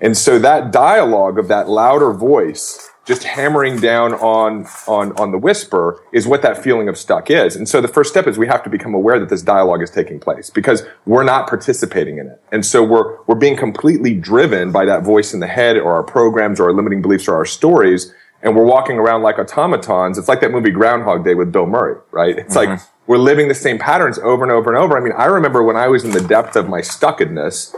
And 0.00 0.16
so 0.16 0.38
that 0.38 0.70
dialogue 0.70 1.38
of 1.38 1.48
that 1.48 1.68
louder 1.68 2.12
voice 2.12 2.90
just 3.04 3.24
hammering 3.24 3.80
down 3.80 4.14
on, 4.14 4.66
on, 4.86 5.12
on 5.18 5.30
the 5.30 5.38
whisper 5.38 6.02
is 6.12 6.26
what 6.26 6.42
that 6.42 6.62
feeling 6.62 6.88
of 6.88 6.96
stuck 6.96 7.30
is. 7.30 7.54
And 7.54 7.68
so 7.68 7.80
the 7.80 7.88
first 7.88 8.10
step 8.10 8.26
is 8.26 8.38
we 8.38 8.46
have 8.46 8.62
to 8.64 8.70
become 8.70 8.94
aware 8.94 9.18
that 9.18 9.28
this 9.28 9.42
dialogue 9.42 9.82
is 9.82 9.90
taking 9.90 10.18
place 10.18 10.48
because 10.50 10.84
we're 11.04 11.24
not 11.24 11.48
participating 11.48 12.18
in 12.18 12.28
it. 12.28 12.42
And 12.50 12.64
so 12.64 12.82
we're, 12.82 13.22
we're 13.26 13.34
being 13.34 13.56
completely 13.56 14.14
driven 14.14 14.72
by 14.72 14.86
that 14.86 15.02
voice 15.02 15.34
in 15.34 15.40
the 15.40 15.46
head 15.46 15.76
or 15.76 15.92
our 15.92 16.02
programs 16.02 16.58
or 16.58 16.64
our 16.64 16.72
limiting 16.72 17.02
beliefs 17.02 17.28
or 17.28 17.34
our 17.34 17.46
stories. 17.46 18.12
and 18.42 18.54
we're 18.54 18.64
walking 18.64 18.98
around 18.98 19.22
like 19.22 19.38
automatons. 19.38 20.18
It's 20.18 20.28
like 20.28 20.40
that 20.40 20.50
movie 20.50 20.70
Groundhog 20.70 21.24
Day 21.24 21.34
with 21.34 21.50
Bill 21.50 21.66
Murray, 21.66 21.98
right? 22.10 22.38
It's 22.38 22.56
mm-hmm. 22.56 22.72
like 22.72 22.80
we're 23.06 23.18
living 23.18 23.48
the 23.48 23.54
same 23.54 23.78
patterns 23.78 24.18
over 24.18 24.44
and 24.44 24.52
over 24.52 24.70
and 24.70 24.78
over. 24.78 24.96
I 24.96 25.00
mean, 25.00 25.14
I 25.16 25.26
remember 25.26 25.62
when 25.62 25.76
I 25.76 25.88
was 25.88 26.04
in 26.04 26.10
the 26.10 26.20
depth 26.20 26.54
of 26.56 26.68
my 26.68 26.80
stuckedness, 26.80 27.74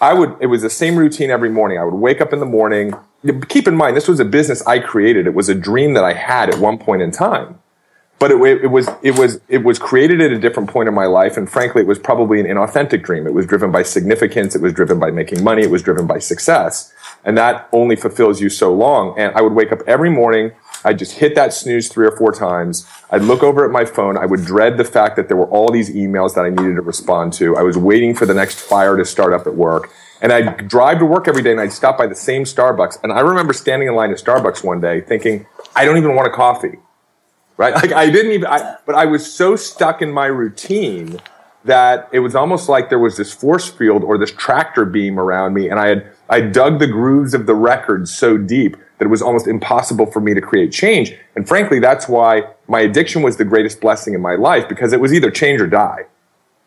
I 0.00 0.14
would, 0.14 0.36
it 0.40 0.46
was 0.46 0.62
the 0.62 0.70
same 0.70 0.96
routine 0.96 1.30
every 1.30 1.50
morning. 1.50 1.78
I 1.78 1.84
would 1.84 1.94
wake 1.94 2.20
up 2.20 2.32
in 2.32 2.38
the 2.38 2.46
morning. 2.46 2.94
Keep 3.48 3.66
in 3.66 3.76
mind, 3.76 3.96
this 3.96 4.06
was 4.06 4.20
a 4.20 4.24
business 4.24 4.64
I 4.66 4.78
created. 4.78 5.26
It 5.26 5.34
was 5.34 5.48
a 5.48 5.54
dream 5.54 5.94
that 5.94 6.04
I 6.04 6.12
had 6.12 6.50
at 6.50 6.60
one 6.60 6.78
point 6.78 7.02
in 7.02 7.10
time. 7.10 7.60
But 8.20 8.32
it, 8.32 8.64
it 8.64 8.68
was, 8.68 8.88
it 9.02 9.16
was, 9.16 9.40
it 9.48 9.64
was 9.64 9.78
created 9.78 10.20
at 10.20 10.32
a 10.32 10.38
different 10.38 10.68
point 10.68 10.88
in 10.88 10.94
my 10.94 11.06
life. 11.06 11.36
And 11.36 11.48
frankly, 11.48 11.82
it 11.82 11.88
was 11.88 12.00
probably 12.00 12.40
an 12.40 12.46
inauthentic 12.46 13.02
dream. 13.02 13.26
It 13.26 13.34
was 13.34 13.46
driven 13.46 13.70
by 13.70 13.82
significance. 13.82 14.56
It 14.56 14.62
was 14.62 14.72
driven 14.72 14.98
by 14.98 15.10
making 15.12 15.44
money. 15.44 15.62
It 15.62 15.70
was 15.70 15.82
driven 15.82 16.06
by 16.06 16.18
success. 16.18 16.92
And 17.24 17.38
that 17.38 17.68
only 17.72 17.94
fulfills 17.94 18.40
you 18.40 18.50
so 18.50 18.74
long. 18.74 19.16
And 19.18 19.32
I 19.36 19.40
would 19.40 19.52
wake 19.52 19.70
up 19.70 19.82
every 19.86 20.10
morning. 20.10 20.52
I'd 20.88 20.98
just 20.98 21.18
hit 21.18 21.34
that 21.34 21.52
snooze 21.52 21.88
three 21.88 22.06
or 22.06 22.16
four 22.16 22.32
times. 22.32 22.86
I'd 23.10 23.20
look 23.20 23.42
over 23.42 23.62
at 23.62 23.70
my 23.70 23.84
phone. 23.84 24.16
I 24.16 24.24
would 24.24 24.46
dread 24.46 24.78
the 24.78 24.84
fact 24.84 25.16
that 25.16 25.28
there 25.28 25.36
were 25.36 25.48
all 25.48 25.70
these 25.70 25.90
emails 25.90 26.34
that 26.34 26.46
I 26.46 26.48
needed 26.48 26.76
to 26.76 26.80
respond 26.80 27.34
to. 27.34 27.58
I 27.58 27.62
was 27.62 27.76
waiting 27.76 28.14
for 28.14 28.24
the 28.24 28.32
next 28.32 28.58
fire 28.58 28.96
to 28.96 29.04
start 29.04 29.34
up 29.34 29.46
at 29.46 29.54
work. 29.54 29.90
And 30.22 30.32
I'd 30.32 30.66
drive 30.66 31.00
to 31.00 31.04
work 31.04 31.28
every 31.28 31.42
day 31.42 31.52
and 31.52 31.60
I'd 31.60 31.74
stop 31.74 31.98
by 31.98 32.06
the 32.06 32.14
same 32.14 32.44
Starbucks. 32.44 33.02
And 33.02 33.12
I 33.12 33.20
remember 33.20 33.52
standing 33.52 33.86
in 33.86 33.94
line 33.96 34.10
at 34.10 34.16
Starbucks 34.16 34.64
one 34.64 34.80
day 34.80 35.02
thinking, 35.02 35.44
I 35.76 35.84
don't 35.84 35.98
even 35.98 36.14
want 36.14 36.26
a 36.26 36.30
coffee. 36.30 36.78
Right? 37.58 37.74
Like 37.74 37.92
I 37.92 38.08
didn't 38.08 38.32
even, 38.32 38.46
I, 38.46 38.76
but 38.86 38.94
I 38.94 39.04
was 39.04 39.30
so 39.30 39.56
stuck 39.56 40.00
in 40.00 40.10
my 40.10 40.26
routine 40.26 41.20
that 41.64 42.08
it 42.12 42.20
was 42.20 42.34
almost 42.34 42.70
like 42.70 42.88
there 42.88 42.98
was 42.98 43.18
this 43.18 43.30
force 43.34 43.68
field 43.68 44.04
or 44.04 44.16
this 44.16 44.32
tractor 44.32 44.86
beam 44.86 45.20
around 45.20 45.52
me. 45.52 45.68
And 45.68 45.78
I 45.78 45.88
had, 45.88 46.10
I 46.30 46.40
dug 46.40 46.78
the 46.78 46.86
grooves 46.86 47.34
of 47.34 47.44
the 47.44 47.54
record 47.54 48.08
so 48.08 48.38
deep 48.38 48.78
that 48.98 49.04
it 49.04 49.08
was 49.08 49.22
almost 49.22 49.46
impossible 49.46 50.06
for 50.06 50.20
me 50.20 50.34
to 50.34 50.40
create 50.40 50.72
change. 50.72 51.14
And 51.36 51.46
frankly, 51.46 51.78
that's 51.78 52.08
why 52.08 52.42
my 52.66 52.80
addiction 52.80 53.22
was 53.22 53.36
the 53.36 53.44
greatest 53.44 53.80
blessing 53.80 54.14
in 54.14 54.20
my 54.20 54.34
life 54.34 54.68
because 54.68 54.92
it 54.92 55.00
was 55.00 55.12
either 55.12 55.30
change 55.30 55.60
or 55.60 55.66
die. 55.66 56.06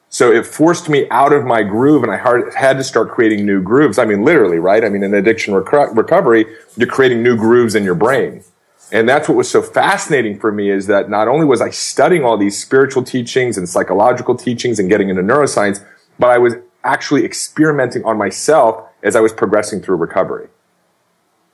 So 0.09 0.31
it 0.31 0.45
forced 0.45 0.89
me 0.89 1.07
out 1.09 1.31
of 1.31 1.45
my 1.45 1.63
groove 1.63 2.03
and 2.03 2.11
I 2.11 2.17
had 2.57 2.77
to 2.77 2.83
start 2.83 3.11
creating 3.11 3.45
new 3.45 3.61
grooves. 3.61 3.97
I 3.97 4.05
mean, 4.05 4.23
literally, 4.23 4.59
right? 4.59 4.83
I 4.83 4.89
mean, 4.89 5.03
in 5.03 5.13
addiction 5.13 5.53
rec- 5.53 5.95
recovery, 5.95 6.45
you're 6.75 6.89
creating 6.89 7.23
new 7.23 7.37
grooves 7.37 7.75
in 7.75 7.83
your 7.83 7.95
brain. 7.95 8.43
And 8.91 9.07
that's 9.07 9.29
what 9.29 9.37
was 9.37 9.49
so 9.49 9.61
fascinating 9.61 10.37
for 10.37 10.51
me 10.51 10.69
is 10.69 10.87
that 10.87 11.09
not 11.09 11.29
only 11.29 11.45
was 11.45 11.61
I 11.61 11.69
studying 11.69 12.25
all 12.25 12.37
these 12.37 12.61
spiritual 12.61 13.03
teachings 13.03 13.57
and 13.57 13.69
psychological 13.69 14.35
teachings 14.35 14.79
and 14.79 14.89
getting 14.89 15.07
into 15.07 15.21
neuroscience, 15.21 15.81
but 16.19 16.29
I 16.29 16.37
was 16.37 16.55
actually 16.83 17.23
experimenting 17.23 18.03
on 18.03 18.17
myself 18.17 18.85
as 19.03 19.15
I 19.15 19.21
was 19.21 19.31
progressing 19.31 19.81
through 19.81 19.95
recovery. 19.95 20.49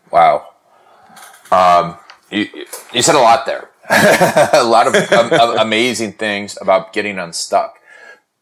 Wow. 0.10 0.48
Um, 1.52 1.98
you, 2.32 2.48
you 2.94 3.02
said 3.02 3.16
a 3.16 3.20
lot 3.20 3.46
there. 3.46 3.70
a 3.90 4.64
lot 4.66 4.88
of, 4.88 4.96
of, 4.96 5.56
amazing 5.56 6.14
things 6.14 6.58
about 6.60 6.92
getting 6.92 7.18
unstuck. 7.18 7.80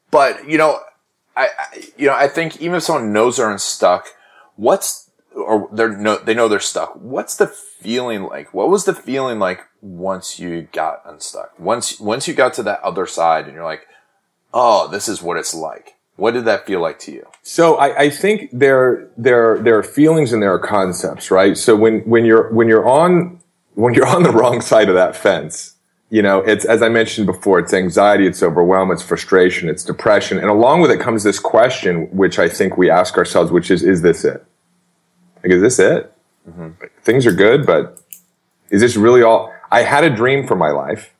But, 0.09 0.49
you 0.49 0.57
know, 0.57 0.79
I, 1.37 1.49
I, 1.57 1.83
you 1.97 2.07
know, 2.07 2.15
I 2.15 2.27
think 2.27 2.59
even 2.61 2.77
if 2.77 2.83
someone 2.83 3.13
knows 3.13 3.37
they're 3.37 3.51
unstuck, 3.51 4.07
what's, 4.55 5.11
or 5.35 5.69
they're 5.71 5.95
no, 5.95 6.17
they 6.17 6.33
know 6.33 6.47
they're 6.47 6.59
stuck. 6.59 6.95
What's 6.95 7.35
the 7.35 7.47
feeling 7.47 8.23
like? 8.23 8.53
What 8.53 8.69
was 8.69 8.85
the 8.85 8.95
feeling 8.95 9.37
like 9.37 9.59
once 9.81 10.39
you 10.39 10.67
got 10.71 11.01
unstuck? 11.05 11.59
Once, 11.59 11.99
once 11.99 12.27
you 12.27 12.33
got 12.33 12.53
to 12.55 12.63
that 12.63 12.81
other 12.81 13.05
side 13.05 13.45
and 13.45 13.53
you're 13.53 13.65
like, 13.65 13.85
oh, 14.53 14.87
this 14.87 15.07
is 15.07 15.21
what 15.21 15.37
it's 15.37 15.53
like. 15.53 15.94
What 16.17 16.31
did 16.33 16.45
that 16.45 16.65
feel 16.65 16.79
like 16.81 16.99
to 16.99 17.11
you? 17.11 17.27
So 17.43 17.75
I, 17.75 18.03
I 18.03 18.09
think 18.09 18.49
there, 18.53 19.09
there, 19.17 19.59
there 19.59 19.77
are 19.77 19.83
feelings 19.83 20.31
and 20.31 20.41
there 20.41 20.53
are 20.53 20.59
concepts, 20.59 21.29
right? 21.29 21.57
So 21.57 21.75
when, 21.75 21.99
when 22.01 22.25
you're, 22.25 22.51
when 22.53 22.67
you're 22.67 22.87
on, 22.87 23.41
when 23.73 23.93
you're 23.93 24.07
on 24.07 24.23
the 24.23 24.31
wrong 24.31 24.61
side 24.61 24.87
of 24.87 24.95
that 24.95 25.15
fence, 25.15 25.75
you 26.09 26.21
know, 26.21 26.39
it's, 26.39 26.63
as 26.63 26.81
I 26.81 26.87
mentioned 26.87 27.25
before, 27.25 27.59
it's 27.59 27.73
anxiety, 27.73 28.25
it's 28.25 28.41
overwhelm, 28.41 28.91
it's 28.91 29.03
frustration, 29.03 29.67
it's 29.67 29.83
depression. 29.83 30.37
And 30.37 30.47
along 30.47 30.81
with 30.81 30.91
it 30.91 30.99
comes 30.99 31.23
this 31.23 31.39
question, 31.39 32.07
which 32.15 32.39
I 32.39 32.47
think 32.47 32.77
we 32.77 32.89
ask 32.89 33.17
ourselves, 33.17 33.51
which 33.51 33.69
is, 33.69 33.83
is 33.83 34.01
this 34.01 34.23
it? 34.23 34.45
Like, 35.43 35.51
is 35.51 35.61
this 35.61 35.79
it? 35.79 36.13
Mm-hmm. 36.49 36.85
Things 37.01 37.25
are 37.25 37.33
good, 37.33 37.65
but 37.65 38.01
is 38.69 38.81
this 38.81 38.95
really 38.95 39.23
all? 39.23 39.53
I 39.71 39.81
had 39.81 40.03
a 40.03 40.09
dream 40.09 40.47
for 40.47 40.55
my 40.55 40.69
life. 40.69 41.13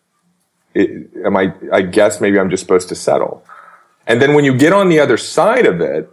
It, 0.73 1.09
am 1.25 1.35
I, 1.35 1.53
I 1.73 1.81
guess 1.81 2.21
maybe 2.21 2.39
I'm 2.39 2.49
just 2.49 2.61
supposed 2.61 2.87
to 2.89 2.95
settle. 2.95 3.43
And 4.07 4.21
then 4.21 4.33
when 4.33 4.45
you 4.45 4.55
get 4.55 4.73
on 4.73 4.89
the 4.89 4.99
other 4.99 5.17
side 5.17 5.65
of 5.65 5.81
it, 5.81 6.09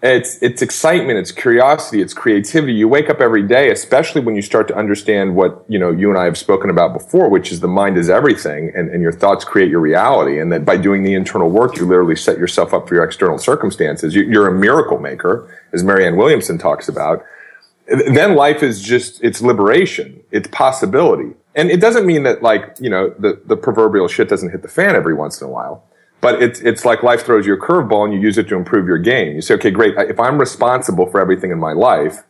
it's, 0.00 0.40
it's 0.40 0.62
excitement, 0.62 1.18
it's 1.18 1.32
curiosity, 1.32 2.00
it's 2.00 2.14
creativity. 2.14 2.72
You 2.72 2.86
wake 2.86 3.10
up 3.10 3.20
every 3.20 3.42
day, 3.42 3.70
especially 3.70 4.20
when 4.20 4.36
you 4.36 4.42
start 4.42 4.68
to 4.68 4.76
understand 4.76 5.34
what, 5.34 5.64
you 5.68 5.76
know, 5.76 5.90
you 5.90 6.08
and 6.08 6.16
I 6.16 6.24
have 6.24 6.38
spoken 6.38 6.70
about 6.70 6.92
before, 6.92 7.28
which 7.28 7.50
is 7.50 7.58
the 7.58 7.68
mind 7.68 7.98
is 7.98 8.08
everything 8.08 8.70
and, 8.76 8.88
and 8.90 9.02
your 9.02 9.10
thoughts 9.10 9.44
create 9.44 9.70
your 9.70 9.80
reality. 9.80 10.38
And 10.38 10.52
that 10.52 10.64
by 10.64 10.76
doing 10.76 11.02
the 11.02 11.14
internal 11.14 11.50
work, 11.50 11.76
you 11.76 11.84
literally 11.84 12.14
set 12.14 12.38
yourself 12.38 12.72
up 12.72 12.88
for 12.88 12.94
your 12.94 13.02
external 13.02 13.38
circumstances. 13.38 14.14
You, 14.14 14.22
you're 14.22 14.46
a 14.46 14.54
miracle 14.54 14.98
maker, 15.00 15.52
as 15.72 15.82
Marianne 15.82 16.16
Williamson 16.16 16.58
talks 16.58 16.88
about. 16.88 17.24
Then 17.88 18.36
life 18.36 18.62
is 18.62 18.80
just, 18.80 19.22
it's 19.24 19.42
liberation, 19.42 20.22
it's 20.30 20.46
possibility. 20.52 21.34
And 21.56 21.70
it 21.70 21.80
doesn't 21.80 22.06
mean 22.06 22.22
that 22.22 22.40
like, 22.40 22.76
you 22.78 22.88
know, 22.88 23.12
the, 23.18 23.40
the 23.46 23.56
proverbial 23.56 24.06
shit 24.06 24.28
doesn't 24.28 24.50
hit 24.50 24.62
the 24.62 24.68
fan 24.68 24.94
every 24.94 25.14
once 25.14 25.40
in 25.40 25.48
a 25.48 25.50
while 25.50 25.82
but 26.20 26.42
it's, 26.42 26.60
it's 26.60 26.84
like 26.84 27.02
life 27.02 27.24
throws 27.24 27.46
you 27.46 27.54
a 27.54 27.58
curveball 27.58 28.04
and 28.04 28.12
you 28.12 28.20
use 28.20 28.38
it 28.38 28.48
to 28.48 28.56
improve 28.56 28.86
your 28.86 28.98
game. 28.98 29.36
You 29.36 29.42
say, 29.42 29.54
okay, 29.54 29.70
great. 29.70 29.94
If 29.96 30.18
I'm 30.18 30.38
responsible 30.38 31.06
for 31.06 31.20
everything 31.20 31.50
in 31.50 31.58
my 31.58 31.72
life, 31.72 32.24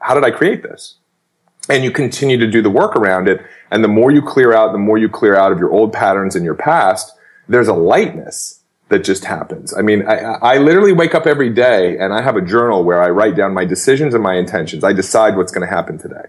how 0.00 0.14
did 0.14 0.24
I 0.24 0.30
create 0.30 0.62
this? 0.62 0.96
And 1.68 1.84
you 1.84 1.90
continue 1.90 2.38
to 2.38 2.46
do 2.46 2.62
the 2.62 2.70
work 2.70 2.96
around 2.96 3.28
it. 3.28 3.44
And 3.70 3.84
the 3.84 3.88
more 3.88 4.10
you 4.10 4.22
clear 4.22 4.54
out, 4.54 4.72
the 4.72 4.78
more 4.78 4.96
you 4.96 5.08
clear 5.08 5.36
out 5.36 5.52
of 5.52 5.58
your 5.58 5.70
old 5.70 5.92
patterns 5.92 6.34
in 6.34 6.42
your 6.42 6.54
past, 6.54 7.12
there's 7.48 7.68
a 7.68 7.74
lightness 7.74 8.60
that 8.88 9.04
just 9.04 9.26
happens. 9.26 9.74
I 9.76 9.82
mean, 9.82 10.06
I, 10.06 10.16
I 10.16 10.58
literally 10.58 10.92
wake 10.92 11.14
up 11.14 11.26
every 11.26 11.50
day 11.50 11.98
and 11.98 12.14
I 12.14 12.22
have 12.22 12.36
a 12.36 12.40
journal 12.40 12.84
where 12.84 13.02
I 13.02 13.10
write 13.10 13.36
down 13.36 13.52
my 13.52 13.66
decisions 13.66 14.14
and 14.14 14.22
my 14.22 14.36
intentions. 14.36 14.82
I 14.82 14.94
decide 14.94 15.36
what's 15.36 15.52
going 15.52 15.66
to 15.66 15.74
happen 15.74 15.98
today. 15.98 16.24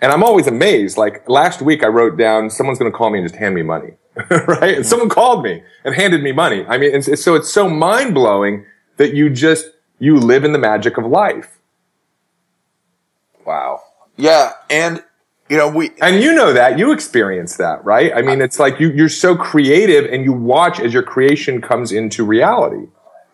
And 0.00 0.10
I'm 0.10 0.22
always 0.22 0.46
amazed. 0.46 0.96
Like 0.96 1.28
last 1.28 1.60
week, 1.60 1.84
I 1.84 1.88
wrote 1.88 2.16
down, 2.16 2.48
someone's 2.48 2.78
going 2.78 2.90
to 2.90 2.96
call 2.96 3.10
me 3.10 3.18
and 3.18 3.28
just 3.28 3.38
hand 3.38 3.54
me 3.54 3.62
money. 3.62 3.92
right? 4.46 4.76
And 4.76 4.86
someone 4.86 5.08
called 5.08 5.44
me 5.44 5.62
and 5.84 5.94
handed 5.94 6.22
me 6.22 6.32
money. 6.32 6.64
I 6.66 6.78
mean, 6.78 6.94
it's, 6.94 7.22
so 7.22 7.34
it's 7.34 7.50
so 7.50 7.68
mind 7.68 8.14
blowing 8.14 8.66
that 8.96 9.14
you 9.14 9.30
just, 9.30 9.70
you 9.98 10.16
live 10.16 10.44
in 10.44 10.52
the 10.52 10.58
magic 10.58 10.98
of 10.98 11.06
life. 11.06 11.58
Wow. 13.46 13.80
Yeah. 14.16 14.52
And, 14.68 15.02
you 15.48 15.56
know, 15.56 15.68
we, 15.68 15.90
and 16.00 16.22
you 16.22 16.34
know 16.34 16.52
that 16.52 16.78
you 16.78 16.92
experience 16.92 17.56
that, 17.56 17.84
right? 17.84 18.12
I 18.14 18.22
mean, 18.22 18.40
it's 18.40 18.58
like 18.58 18.78
you, 18.78 18.90
you're 18.90 19.08
so 19.08 19.36
creative 19.36 20.04
and 20.10 20.24
you 20.24 20.32
watch 20.32 20.78
as 20.80 20.92
your 20.92 21.02
creation 21.02 21.60
comes 21.60 21.92
into 21.92 22.24
reality. 22.24 22.86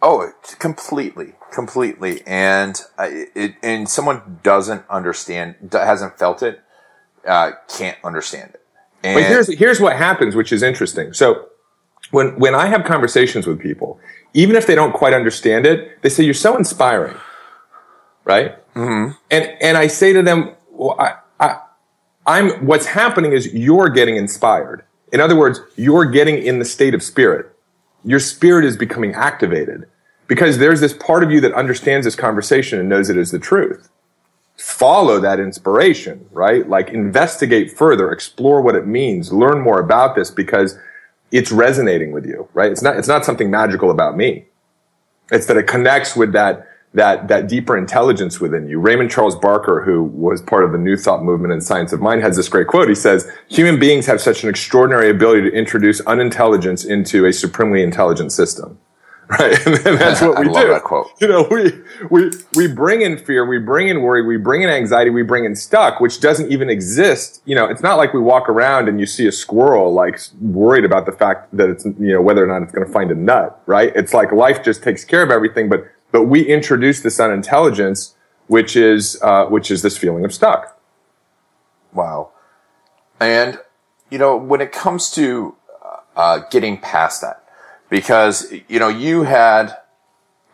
Oh, 0.03 0.31
completely, 0.59 1.33
completely. 1.53 2.23
And 2.27 2.81
uh, 2.99 3.09
it, 3.11 3.57
and 3.63 3.89
someone 3.89 4.41
doesn't 4.43 4.85
understand, 4.89 5.57
hasn't 5.73 6.19
felt 6.19 6.43
it, 6.43 6.61
uh, 7.27 7.53
can't 7.69 7.99
understand 8.05 8.53
it. 8.55 8.66
And 9.07 9.15
but 9.15 9.25
here's 9.25 9.59
here's 9.59 9.81
what 9.81 9.97
happens, 9.97 10.35
which 10.35 10.53
is 10.53 10.63
interesting. 10.63 11.13
So 11.13 11.49
when 12.11 12.39
when 12.39 12.55
I 12.55 12.67
have 12.67 12.85
conversations 12.85 13.47
with 13.47 13.61
people, 13.61 14.01
even 14.35 14.57
if 14.57 14.67
they 14.67 14.75
don't 14.75 14.93
quite 14.93 15.13
understand 15.13 15.67
it, 15.67 16.03
they 16.03 16.09
say 16.09 16.25
you're 16.25 16.35
so 16.35 16.57
inspiring, 16.57 17.17
right? 18.25 18.57
Mm-hmm. 18.75 19.13
And 19.31 19.57
and 19.61 19.77
I 19.77 19.87
say 19.87 20.13
to 20.13 20.23
them, 20.23 20.55
well, 20.71 20.97
I, 20.99 21.15
I, 21.41 21.61
I'm 22.27 22.67
what's 22.67 22.87
happening 22.87 23.33
is 23.33 23.53
you're 23.55 23.89
getting 23.89 24.17
inspired. 24.17 24.85
In 25.13 25.21
other 25.21 25.37
words, 25.37 25.61
you're 25.77 26.05
getting 26.05 26.39
in 26.39 26.59
the 26.59 26.65
state 26.65 26.95
of 26.95 27.03
spirit. 27.03 27.53
Your 28.05 28.21
spirit 28.21 28.65
is 28.65 28.77
becoming 28.77 29.15
activated 29.15 29.87
because 30.27 30.59
there's 30.59 30.81
this 30.81 30.93
part 30.93 31.23
of 31.23 31.31
you 31.31 31.41
that 31.41 31.53
understands 31.53 32.05
this 32.05 32.17
conversation 32.17 32.79
and 32.79 32.89
knows 32.89 33.09
it 33.09 33.17
is 33.17 33.31
the 33.31 33.39
truth 33.39 33.89
follow 34.57 35.21
that 35.21 35.39
inspiration, 35.39 36.27
right? 36.33 36.69
Like 36.69 36.91
investigate 36.91 37.77
further, 37.77 38.11
explore 38.11 38.63
what 38.63 38.75
it 38.75 38.87
means, 38.87 39.33
learn 39.33 39.61
more 39.61 39.81
about 39.81 40.17
this 40.17 40.31
because 40.31 40.79
it's 41.31 41.53
resonating 41.53 42.13
with 42.13 42.25
you, 42.25 42.49
right? 42.55 42.73
It's 42.73 42.83
not, 42.83 42.97
it's 42.97 43.09
not 43.09 43.25
something 43.25 43.51
magical 43.51 43.91
about 43.91 44.17
me. 44.17 44.47
It's 45.31 45.47
that 45.47 45.57
it 45.57 45.67
connects 45.67 46.17
with 46.17 46.33
that, 46.33 46.69
that, 46.95 47.29
that 47.29 47.49
deeper 47.49 47.77
intelligence 47.77 48.41
within 48.41 48.69
you. 48.69 48.79
Raymond 48.79 49.11
Charles 49.11 49.37
Barker, 49.37 49.83
who 49.83 50.05
was 50.05 50.41
part 50.41 50.65
of 50.65 50.73
the 50.73 50.79
New 50.79 50.97
Thought 50.97 51.23
movement 51.23 51.53
and 51.53 51.63
Science 51.63 51.93
of 51.93 52.01
Mind, 52.01 52.23
has 52.23 52.37
this 52.37 52.49
great 52.49 52.69
quote. 52.69 52.89
He 52.89 52.95
says, 52.95 53.31
human 53.49 53.79
beings 53.79 54.07
have 54.07 54.21
such 54.21 54.43
an 54.43 54.49
extraordinary 54.49 55.11
ability 55.11 55.51
to 55.51 55.57
introduce 55.57 56.01
unintelligence 56.03 56.85
into 56.85 57.27
a 57.27 57.33
supremely 57.33 57.83
intelligent 57.83 58.33
system. 58.33 58.79
right? 59.41 59.67
And 59.67 59.99
that's 59.99 60.21
what 60.21 60.39
we 60.41 60.47
do. 60.53 61.05
You 61.21 61.27
know, 61.27 61.49
we, 61.51 61.73
we, 62.11 62.31
we 62.55 62.73
bring 62.73 63.03
in 63.03 63.19
fear, 63.19 63.45
we 63.45 63.59
bring 63.59 63.89
in 63.89 64.03
worry, 64.03 64.25
we 64.25 64.37
bring 64.37 64.63
in 64.63 64.69
anxiety, 64.69 65.11
we 65.11 65.23
bring 65.23 65.45
in 65.45 65.57
stuck, 65.57 65.99
which 65.99 66.21
doesn't 66.21 66.53
even 66.53 66.71
exist. 66.71 67.43
You 67.45 67.57
know, 67.57 67.67
it's 67.67 67.83
not 67.83 67.97
like 67.97 68.15
we 68.15 68.21
walk 68.21 68.49
around 68.49 68.89
and 68.89 69.01
you 69.01 69.07
see 69.07 69.27
a 69.27 69.33
squirrel 69.33 69.93
like 69.93 70.21
worried 70.41 70.85
about 70.85 71.07
the 71.07 71.13
fact 71.13 71.55
that 71.57 71.69
it's, 71.69 71.85
you 71.85 72.13
know, 72.13 72.23
whether 72.23 72.45
or 72.45 72.47
not 72.47 72.63
it's 72.63 72.73
going 72.73 72.87
to 72.87 72.93
find 72.93 73.11
a 73.11 73.17
nut, 73.17 73.61
right? 73.67 73.93
It's 73.97 74.15
like 74.15 74.31
life 74.31 74.63
just 74.63 74.85
takes 74.85 75.05
care 75.05 75.25
of 75.25 75.31
everything, 75.31 75.69
but, 75.69 75.91
but 76.13 76.25
we 76.25 76.47
introduce 76.47 77.01
this 77.01 77.19
unintelligence, 77.19 78.15
which 78.47 78.77
is, 78.77 79.21
uh, 79.23 79.47
which 79.47 79.73
is 79.73 79.83
this 79.83 79.99
feeling 79.99 80.25
of 80.25 80.33
stuck. 80.33 80.81
Wow. 81.93 82.31
And, 83.19 83.59
you 84.09 84.19
know, 84.19 84.37
when 84.37 84.61
it 84.61 84.71
comes 84.71 85.11
to 85.13 85.57
uh, 86.15 86.39
getting 86.51 86.79
past 86.79 87.23
that, 87.23 87.43
because, 87.89 88.53
you 88.69 88.79
know, 88.79 88.89
you 88.89 89.23
had, 89.23 89.77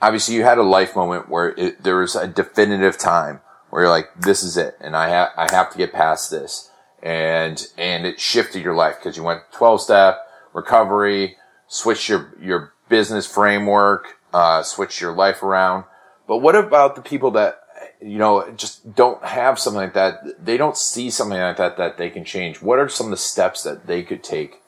obviously 0.00 0.34
you 0.34 0.42
had 0.42 0.58
a 0.58 0.62
life 0.62 0.94
moment 0.94 1.28
where 1.28 1.50
it, 1.58 1.82
there 1.82 1.96
was 1.96 2.14
a 2.14 2.26
definitive 2.26 2.98
time 2.98 3.40
where 3.70 3.82
you're 3.82 3.90
like, 3.90 4.10
this 4.20 4.42
is 4.42 4.56
it. 4.56 4.76
And 4.80 4.94
I 4.94 5.08
have, 5.08 5.30
I 5.36 5.50
have 5.52 5.70
to 5.72 5.78
get 5.78 5.92
past 5.92 6.30
this. 6.30 6.70
And, 7.02 7.66
and 7.78 8.06
it 8.06 8.20
shifted 8.20 8.62
your 8.62 8.74
life 8.74 8.96
because 8.98 9.16
you 9.16 9.22
went 9.22 9.40
12 9.52 9.80
step 9.80 10.20
recovery, 10.52 11.36
switch 11.66 12.08
your, 12.08 12.34
your 12.40 12.74
business 12.88 13.26
framework, 13.26 14.18
uh, 14.34 14.62
switch 14.62 15.00
your 15.00 15.12
life 15.12 15.42
around. 15.42 15.84
But 16.28 16.38
what 16.38 16.54
about 16.54 16.94
the 16.94 17.02
people 17.02 17.32
that, 17.32 17.60
you 18.00 18.18
know, 18.18 18.48
just 18.52 18.94
don't 18.94 19.24
have 19.24 19.58
something 19.58 19.80
like 19.80 19.94
that? 19.94 20.44
They 20.44 20.56
don't 20.56 20.76
see 20.76 21.10
something 21.10 21.38
like 21.38 21.56
that 21.56 21.78
that 21.78 21.96
they 21.96 22.10
can 22.10 22.24
change. 22.24 22.60
What 22.60 22.78
are 22.78 22.88
some 22.88 23.06
of 23.06 23.10
the 23.10 23.16
steps 23.16 23.62
that 23.62 23.86
they 23.86 24.02
could 24.02 24.22
take 24.22 24.60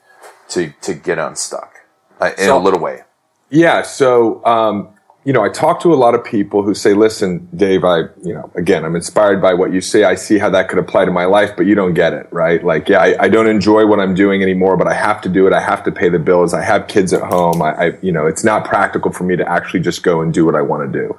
to, 0.49 0.73
to 0.81 0.95
get 0.95 1.19
unstuck 1.19 1.74
uh, 2.21 2.31
in 2.39 2.47
so, 2.47 2.59
a 2.59 2.63
little 2.63 2.81
way? 2.81 3.03
Yeah. 3.51 3.83
So, 3.83 4.45
um, 4.45 4.89
you 5.25 5.33
know, 5.33 5.43
I 5.43 5.49
talk 5.49 5.81
to 5.81 5.93
a 5.93 5.97
lot 5.97 6.15
of 6.15 6.23
people 6.23 6.63
who 6.63 6.75
say, 6.75 6.93
listen, 6.93 7.49
Dave, 7.57 7.83
I, 7.83 8.01
you 8.23 8.35
know, 8.35 8.51
again, 8.57 8.85
I'm 8.85 8.95
inspired 8.95 9.41
by 9.41 9.55
what 9.55 9.73
you 9.73 9.81
say. 9.81 10.05
I 10.05 10.17
see 10.17 10.39
how 10.39 10.51
that 10.51 10.69
could 10.69 10.79
apply 10.79 11.07
to 11.07 11.11
my 11.11 11.25
life, 11.25 11.53
but 11.57 11.65
you 11.65 11.75
don't 11.75 11.95
get 11.95 12.13
it, 12.13 12.29
right? 12.31 12.63
Like, 12.63 12.91
yeah, 12.91 12.99
I, 12.99 13.25
I 13.25 13.29
don't 13.29 13.47
enjoy 13.47 13.87
what 13.87 14.01
I'm 14.01 14.15
doing 14.15 14.43
anymore, 14.43 14.77
but 14.77 14.87
I 14.87 14.93
have 14.93 15.23
to 15.23 15.31
do 15.31 15.47
it. 15.47 15.55
I 15.55 15.61
have 15.61 15.83
to 15.85 15.93
pay 15.93 16.11
the 16.11 16.19
bills. 16.19 16.53
I 16.53 16.63
have 16.63 16.89
kids 16.89 17.15
at 17.15 17.23
home. 17.23 17.63
I, 17.63 17.73
I 17.73 17.93
you 18.03 18.13
know, 18.13 18.27
it's 18.27 18.45
not 18.45 18.67
practical 18.67 19.13
for 19.13 19.25
me 19.25 19.35
to 19.37 19.49
actually 19.49 19.81
just 19.81 20.03
go 20.03 20.21
and 20.21 20.33
do 20.33 20.45
what 20.45 20.55
I 20.55 20.61
want 20.61 20.93
to 20.93 20.99
do. 20.99 21.19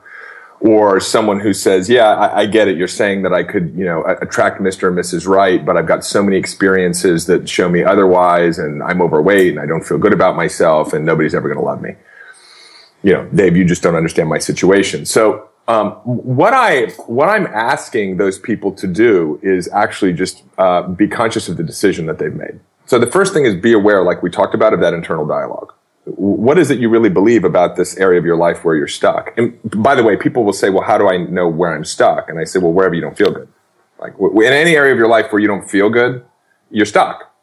Or 0.65 1.00
someone 1.00 1.39
who 1.39 1.53
says, 1.53 1.89
yeah, 1.89 2.13
I, 2.13 2.39
I 2.41 2.45
get 2.48 2.67
it. 2.67 2.75
You're 2.75 2.88
saying 2.88 3.22
that 3.22 3.34
I 3.34 3.43
could, 3.43 3.74
you 3.77 3.86
know, 3.86 4.03
attract 4.22 4.60
Mr. 4.60 4.88
and 4.88 4.98
Mrs. 4.98 5.27
Right, 5.27 5.63
but 5.63 5.77
I've 5.77 5.86
got 5.86 6.03
so 6.03 6.24
many 6.24 6.38
experiences 6.38 7.27
that 7.27 7.48
show 7.48 7.69
me 7.69 7.84
otherwise 7.84 8.57
and 8.57 8.81
I'm 8.81 9.01
overweight 9.01 9.50
and 9.50 9.60
I 9.60 9.67
don't 9.67 9.84
feel 9.84 10.00
good 10.00 10.13
about 10.13 10.36
myself 10.36 10.93
and 10.93 11.05
nobody's 11.05 11.36
ever 11.36 11.48
going 11.48 11.60
to 11.60 11.65
love 11.65 11.81
me 11.81 11.95
you 13.05 13.13
know, 13.13 13.24
Dave, 13.36 13.55
you 13.55 13.63
just 13.63 13.84
don't 13.84 13.95
understand 13.95 14.27
my 14.29 14.39
situation. 14.39 15.05
So, 15.05 15.48
um, 15.67 15.91
what 16.03 16.53
I 16.53 16.88
what 17.05 17.29
I'm 17.29 17.45
asking 17.45 18.17
those 18.17 18.39
people 18.39 18.72
to 18.74 18.88
do 18.88 19.39
is 19.43 19.69
actually 19.69 20.13
just 20.13 20.41
uh, 20.57 20.88
be 20.88 21.07
conscious 21.07 21.48
of 21.48 21.57
the 21.57 21.63
decision 21.63 22.07
that 22.07 22.17
they've 22.17 22.34
made. 22.34 22.60
So 22.88 22.98
the 22.98 23.10
first 23.10 23.31
thing 23.31 23.45
is 23.45 23.55
be 23.55 23.74
aware, 23.74 24.03
like 24.03 24.24
we 24.24 24.31
talked 24.31 24.55
about, 24.55 24.74
of 24.74 24.79
that 24.79 24.95
internal 24.95 25.25
dialogue. 25.25 25.74
What 26.06 26.58
is 26.58 26.70
it 26.70 26.80
you 26.80 26.90
really 26.90 27.10
believe 27.10 27.44
about 27.44 27.76
this 27.76 27.98
area 27.98 28.20
of 28.20 28.26
your 28.26 28.38
life 28.38 28.64
where 28.64 28.76
you're 28.76 28.88
stuck? 28.88 29.36
And 29.38 29.60
by 29.64 29.96
the 29.96 30.04
way, 30.04 30.16
people 30.16 30.44
will 30.44 30.54
say, 30.54 30.70
"Well, 30.70 30.84
how 30.84 30.98
do 30.98 31.10
I 31.10 31.18
know 31.18 31.48
where 31.48 31.74
I'm 31.74 31.86
stuck?" 31.86 32.30
And 32.30 32.40
I 32.40 32.44
say, 32.44 32.60
"Well, 32.60 32.72
wherever 32.72 32.94
you 32.94 33.02
don't 33.02 33.18
feel 33.18 33.32
good. 33.32 33.48
Like 34.00 34.14
in 34.20 34.54
any 34.54 34.76
area 34.76 34.92
of 34.92 35.00
your 35.00 35.08
life 35.08 35.32
where 35.32 35.42
you 35.42 35.48
don't 35.48 35.68
feel 35.70 35.90
good, 35.90 36.24
you're 36.70 36.86
stuck." 36.86 37.36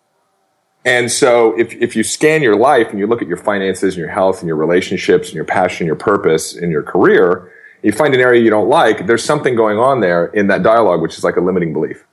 And 0.84 1.10
so 1.10 1.56
if, 1.58 1.72
if 1.74 1.94
you 1.94 2.02
scan 2.02 2.42
your 2.42 2.56
life 2.56 2.90
and 2.90 2.98
you 2.98 3.06
look 3.06 3.22
at 3.22 3.28
your 3.28 3.36
finances 3.36 3.94
and 3.94 4.00
your 4.00 4.10
health 4.10 4.40
and 4.40 4.48
your 4.48 4.56
relationships 4.56 5.28
and 5.28 5.34
your 5.34 5.44
passion, 5.44 5.86
your 5.86 5.96
purpose 5.96 6.56
and 6.56 6.72
your 6.72 6.82
career, 6.82 7.52
you 7.82 7.92
find 7.92 8.14
an 8.14 8.20
area 8.20 8.42
you 8.42 8.50
don't 8.50 8.68
like, 8.68 9.06
there's 9.06 9.24
something 9.24 9.54
going 9.54 9.78
on 9.78 10.00
there 10.00 10.26
in 10.26 10.48
that 10.48 10.62
dialogue, 10.62 11.00
which 11.00 11.16
is 11.16 11.24
like 11.24 11.36
a 11.36 11.40
limiting 11.40 11.72
belief. 11.72 12.04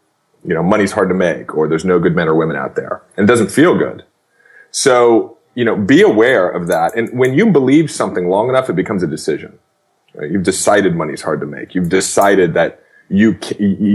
You 0.45 0.53
know, 0.53 0.63
money's 0.63 0.91
hard 0.91 1.09
to 1.09 1.15
make 1.15 1.55
or 1.55 1.67
there's 1.67 1.85
no 1.85 1.99
good 1.99 2.15
men 2.15 2.27
or 2.27 2.35
women 2.35 2.55
out 2.55 2.75
there 2.75 3.01
and 3.17 3.23
it 3.23 3.27
doesn't 3.27 3.51
feel 3.51 3.77
good. 3.77 4.05
So, 4.71 5.38
you 5.55 5.65
know, 5.65 5.75
be 5.75 6.01
aware 6.01 6.49
of 6.49 6.67
that. 6.67 6.95
And 6.95 7.17
when 7.17 7.33
you 7.33 7.51
believe 7.51 7.91
something 7.91 8.29
long 8.29 8.49
enough, 8.49 8.69
it 8.69 8.75
becomes 8.75 9.03
a 9.03 9.07
decision. 9.07 9.59
Right? 10.13 10.31
You've 10.31 10.43
decided 10.43 10.95
money's 10.95 11.21
hard 11.21 11.39
to 11.41 11.45
make. 11.45 11.75
You've 11.75 11.89
decided 11.89 12.53
that 12.53 12.83
you 13.09 13.37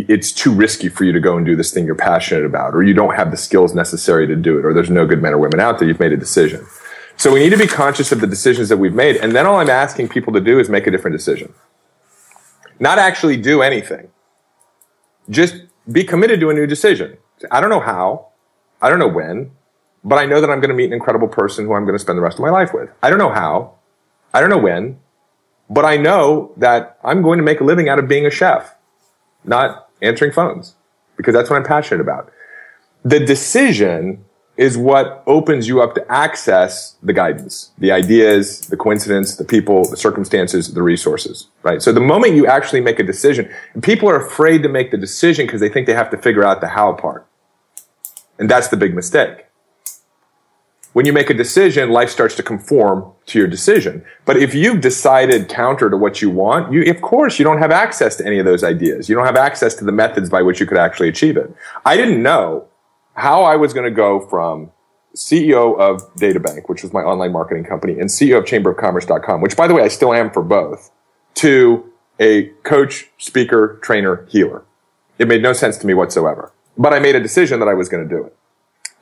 it's 0.08 0.32
too 0.32 0.52
risky 0.52 0.88
for 0.88 1.04
you 1.04 1.12
to 1.12 1.20
go 1.20 1.36
and 1.36 1.46
do 1.46 1.54
this 1.54 1.72
thing 1.72 1.86
you're 1.86 1.94
passionate 1.94 2.44
about 2.44 2.74
or 2.74 2.82
you 2.82 2.92
don't 2.92 3.14
have 3.14 3.30
the 3.30 3.36
skills 3.36 3.72
necessary 3.72 4.26
to 4.26 4.34
do 4.34 4.58
it 4.58 4.64
or 4.64 4.74
there's 4.74 4.90
no 4.90 5.06
good 5.06 5.22
men 5.22 5.32
or 5.32 5.38
women 5.38 5.60
out 5.60 5.78
there 5.78 5.86
you've 5.86 6.00
made 6.00 6.12
a 6.12 6.16
decision 6.16 6.66
so 7.16 7.32
we 7.32 7.38
need 7.38 7.50
to 7.50 7.56
be 7.56 7.66
conscious 7.66 8.10
of 8.10 8.20
the 8.20 8.26
decisions 8.26 8.68
that 8.68 8.76
we've 8.76 8.94
made 8.94 9.16
and 9.16 9.32
then 9.32 9.46
all 9.46 9.56
i'm 9.60 9.70
asking 9.70 10.08
people 10.08 10.32
to 10.32 10.40
do 10.40 10.58
is 10.58 10.68
make 10.68 10.88
a 10.88 10.90
different 10.90 11.16
decision 11.16 11.54
not 12.80 12.98
actually 12.98 13.36
do 13.36 13.62
anything 13.62 14.08
just 15.30 15.62
be 15.92 16.02
committed 16.02 16.40
to 16.40 16.50
a 16.50 16.54
new 16.54 16.66
decision 16.66 17.16
i 17.52 17.60
don't 17.60 17.70
know 17.70 17.80
how 17.80 18.26
i 18.82 18.90
don't 18.90 18.98
know 18.98 19.06
when 19.06 19.48
but 20.04 20.18
i 20.18 20.26
know 20.26 20.40
that 20.40 20.50
i'm 20.50 20.60
going 20.60 20.68
to 20.70 20.74
meet 20.74 20.86
an 20.86 20.92
incredible 20.92 21.28
person 21.28 21.64
who 21.64 21.74
i'm 21.74 21.84
going 21.84 21.96
to 21.96 22.02
spend 22.02 22.16
the 22.16 22.22
rest 22.22 22.38
of 22.38 22.42
my 22.42 22.50
life 22.50 22.72
with 22.72 22.90
i 23.02 23.10
don't 23.10 23.18
know 23.18 23.30
how 23.32 23.74
i 24.32 24.40
don't 24.40 24.50
know 24.50 24.58
when 24.58 24.98
but 25.68 25.84
i 25.84 25.96
know 25.96 26.52
that 26.56 26.98
i'm 27.02 27.22
going 27.22 27.38
to 27.38 27.44
make 27.44 27.60
a 27.60 27.64
living 27.64 27.88
out 27.88 27.98
of 27.98 28.06
being 28.06 28.26
a 28.26 28.30
chef 28.30 28.74
not 29.44 29.88
answering 30.02 30.32
phones 30.32 30.74
because 31.16 31.34
that's 31.34 31.50
what 31.50 31.56
I'm 31.56 31.64
passionate 31.64 32.00
about. 32.00 32.30
The 33.04 33.20
decision 33.20 34.24
is 34.56 34.78
what 34.78 35.22
opens 35.26 35.66
you 35.66 35.82
up 35.82 35.94
to 35.96 36.12
access 36.12 36.96
the 37.02 37.12
guidance, 37.12 37.72
the 37.78 37.90
ideas, 37.90 38.60
the 38.68 38.76
coincidence, 38.76 39.36
the 39.36 39.44
people, 39.44 39.88
the 39.88 39.96
circumstances, 39.96 40.72
the 40.74 40.82
resources, 40.82 41.48
right? 41.64 41.82
So 41.82 41.92
the 41.92 42.00
moment 42.00 42.34
you 42.34 42.46
actually 42.46 42.80
make 42.80 43.00
a 43.00 43.02
decision, 43.02 43.52
people 43.82 44.08
are 44.08 44.24
afraid 44.24 44.62
to 44.62 44.68
make 44.68 44.92
the 44.92 44.96
decision 44.96 45.46
because 45.46 45.60
they 45.60 45.68
think 45.68 45.86
they 45.86 45.94
have 45.94 46.10
to 46.10 46.18
figure 46.18 46.44
out 46.44 46.60
the 46.60 46.68
how 46.68 46.92
part. 46.92 47.26
And 48.38 48.48
that's 48.48 48.68
the 48.68 48.76
big 48.76 48.94
mistake 48.94 49.46
when 50.94 51.06
you 51.06 51.12
make 51.12 51.28
a 51.28 51.34
decision, 51.34 51.90
life 51.90 52.08
starts 52.08 52.36
to 52.36 52.42
conform 52.42 53.12
to 53.26 53.38
your 53.40 53.48
decision. 53.48 54.04
But 54.24 54.36
if 54.36 54.54
you've 54.54 54.80
decided 54.80 55.48
counter 55.48 55.90
to 55.90 55.96
what 55.96 56.22
you 56.22 56.30
want, 56.30 56.72
you, 56.72 56.88
of 56.88 57.02
course, 57.02 57.36
you 57.36 57.44
don't 57.44 57.58
have 57.58 57.72
access 57.72 58.14
to 58.16 58.26
any 58.26 58.38
of 58.38 58.44
those 58.44 58.62
ideas. 58.62 59.08
You 59.08 59.16
don't 59.16 59.26
have 59.26 59.36
access 59.36 59.74
to 59.74 59.84
the 59.84 59.90
methods 59.90 60.30
by 60.30 60.40
which 60.42 60.60
you 60.60 60.66
could 60.66 60.78
actually 60.78 61.08
achieve 61.08 61.36
it. 61.36 61.52
I 61.84 61.96
didn't 61.96 62.22
know 62.22 62.68
how 63.14 63.42
I 63.42 63.56
was 63.56 63.72
going 63.72 63.84
to 63.84 63.94
go 63.94 64.20
from 64.28 64.70
CEO 65.16 65.76
of 65.80 66.14
DataBank, 66.14 66.68
which 66.68 66.84
was 66.84 66.92
my 66.92 67.00
online 67.00 67.32
marketing 67.32 67.64
company, 67.64 67.98
and 67.98 68.08
CEO 68.08 68.38
of 68.38 68.44
ChamberofCommerce.com, 68.44 69.40
which 69.40 69.56
by 69.56 69.66
the 69.66 69.74
way, 69.74 69.82
I 69.82 69.88
still 69.88 70.14
am 70.14 70.30
for 70.30 70.44
both, 70.44 70.92
to 71.34 71.92
a 72.20 72.44
coach, 72.62 73.10
speaker, 73.18 73.80
trainer, 73.82 74.26
healer. 74.30 74.62
It 75.18 75.26
made 75.26 75.42
no 75.42 75.54
sense 75.54 75.76
to 75.78 75.88
me 75.88 75.94
whatsoever. 75.94 76.52
But 76.78 76.92
I 76.92 77.00
made 77.00 77.16
a 77.16 77.20
decision 77.20 77.58
that 77.58 77.68
I 77.68 77.74
was 77.74 77.88
going 77.88 78.08
to 78.08 78.08
do 78.08 78.22
it 78.22 78.36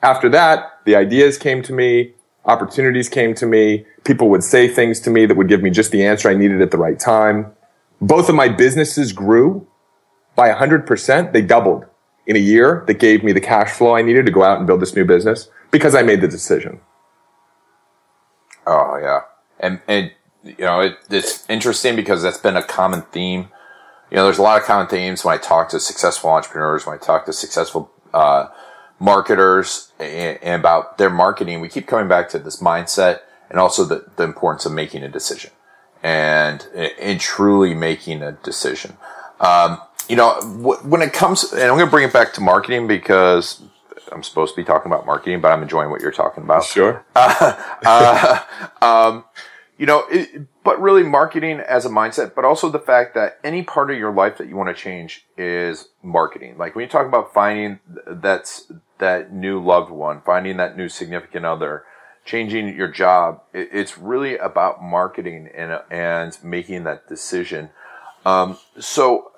after 0.03 0.29
that, 0.29 0.79
the 0.85 0.95
ideas 0.95 1.37
came 1.37 1.63
to 1.63 1.73
me, 1.73 2.13
opportunities 2.45 3.09
came 3.09 3.33
to 3.35 3.45
me, 3.45 3.85
people 4.03 4.29
would 4.29 4.43
say 4.43 4.67
things 4.67 4.99
to 5.01 5.09
me 5.09 5.25
that 5.25 5.37
would 5.37 5.47
give 5.47 5.63
me 5.63 5.69
just 5.69 5.91
the 5.91 6.05
answer 6.05 6.29
I 6.29 6.33
needed 6.33 6.61
at 6.61 6.71
the 6.71 6.77
right 6.77 6.99
time. 6.99 7.53
Both 8.01 8.27
of 8.27 8.35
my 8.35 8.49
businesses 8.49 9.13
grew 9.13 9.65
by 10.35 10.49
100%. 10.49 11.31
They 11.31 11.41
doubled 11.41 11.85
in 12.27 12.35
a 12.35 12.39
year 12.39 12.83
that 12.87 12.95
gave 12.95 13.23
me 13.23 13.31
the 13.31 13.41
cash 13.41 13.71
flow 13.71 13.95
I 13.95 14.01
needed 14.01 14.25
to 14.25 14.31
go 14.31 14.43
out 14.43 14.57
and 14.57 14.67
build 14.67 14.81
this 14.81 14.95
new 14.95 15.05
business 15.05 15.49
because 15.71 15.95
I 15.95 16.01
made 16.01 16.21
the 16.21 16.27
decision. 16.27 16.81
Oh, 18.67 18.97
yeah. 18.97 19.21
And, 19.59 19.81
and 19.87 20.11
you 20.43 20.55
know, 20.59 20.81
it, 20.81 20.97
it's 21.09 21.49
interesting 21.49 21.95
because 21.95 22.21
that's 22.21 22.37
been 22.37 22.57
a 22.57 22.63
common 22.63 23.03
theme. 23.03 23.47
You 24.11 24.17
know, 24.17 24.25
there's 24.25 24.37
a 24.37 24.43
lot 24.43 24.59
of 24.59 24.65
common 24.65 24.87
themes 24.87 25.23
when 25.23 25.33
I 25.33 25.37
talk 25.37 25.69
to 25.69 25.79
successful 25.79 26.29
entrepreneurs, 26.29 26.85
when 26.85 26.95
I 26.95 26.99
talk 26.99 27.25
to 27.25 27.33
successful, 27.33 27.91
uh, 28.13 28.47
marketers 29.03 29.91
and, 29.99 30.39
and 30.41 30.61
about 30.61 30.97
their 30.97 31.09
marketing, 31.09 31.59
we 31.59 31.67
keep 31.67 31.87
coming 31.87 32.07
back 32.07 32.29
to 32.29 32.39
this 32.39 32.61
mindset 32.61 33.19
and 33.49 33.59
also 33.59 33.83
the, 33.83 34.05
the 34.15 34.23
importance 34.23 34.65
of 34.65 34.71
making 34.71 35.03
a 35.03 35.09
decision 35.09 35.51
and, 36.01 36.65
and 36.73 37.19
truly 37.19 37.73
making 37.73 38.23
a 38.23 38.31
decision. 38.31 38.97
Um, 39.41 39.81
you 40.07 40.15
know, 40.15 40.39
when 40.83 41.01
it 41.01 41.11
comes, 41.11 41.51
and 41.51 41.63
I'm 41.63 41.75
going 41.75 41.85
to 41.85 41.91
bring 41.91 42.07
it 42.07 42.13
back 42.13 42.33
to 42.33 42.41
marketing 42.41 42.87
because 42.87 43.61
I'm 44.11 44.23
supposed 44.23 44.55
to 44.55 44.61
be 44.61 44.65
talking 44.65 44.91
about 44.91 45.05
marketing, 45.05 45.41
but 45.41 45.51
I'm 45.51 45.61
enjoying 45.61 45.89
what 45.89 46.01
you're 46.01 46.11
talking 46.11 46.43
about. 46.43 46.63
Sure. 46.63 47.05
Uh, 47.15 48.39
uh, 48.81 48.81
um, 48.81 49.25
you 49.77 49.85
know, 49.85 50.05
it, 50.09 50.47
but 50.63 50.79
really 50.81 51.03
marketing 51.03 51.59
as 51.59 51.85
a 51.85 51.89
mindset, 51.89 52.35
but 52.35 52.45
also 52.45 52.69
the 52.69 52.79
fact 52.79 53.15
that 53.15 53.39
any 53.43 53.63
part 53.63 53.91
of 53.91 53.97
your 53.97 54.13
life 54.13 54.37
that 54.37 54.47
you 54.47 54.55
want 54.55 54.75
to 54.75 54.81
change 54.81 55.25
is 55.37 55.89
marketing. 56.01 56.57
Like 56.57 56.75
when 56.75 56.83
you 56.83 56.89
talk 56.89 57.05
about 57.05 57.33
finding 57.33 57.79
that's 58.07 58.71
that 59.03 59.33
new 59.33 59.63
loved 59.63 59.91
one, 59.91 60.21
finding 60.21 60.57
that 60.57 60.77
new 60.77 60.89
significant 60.89 61.45
other, 61.45 61.83
changing 62.25 62.75
your 62.75 62.87
job, 62.87 63.41
it, 63.53 63.69
it's 63.71 63.97
really 63.97 64.37
about 64.37 64.81
marketing 64.81 65.49
and 65.53 65.79
and 65.91 66.37
making 66.43 66.85
that 66.85 67.07
decision. 67.07 67.69
Um, 68.25 68.57
so, 68.79 69.31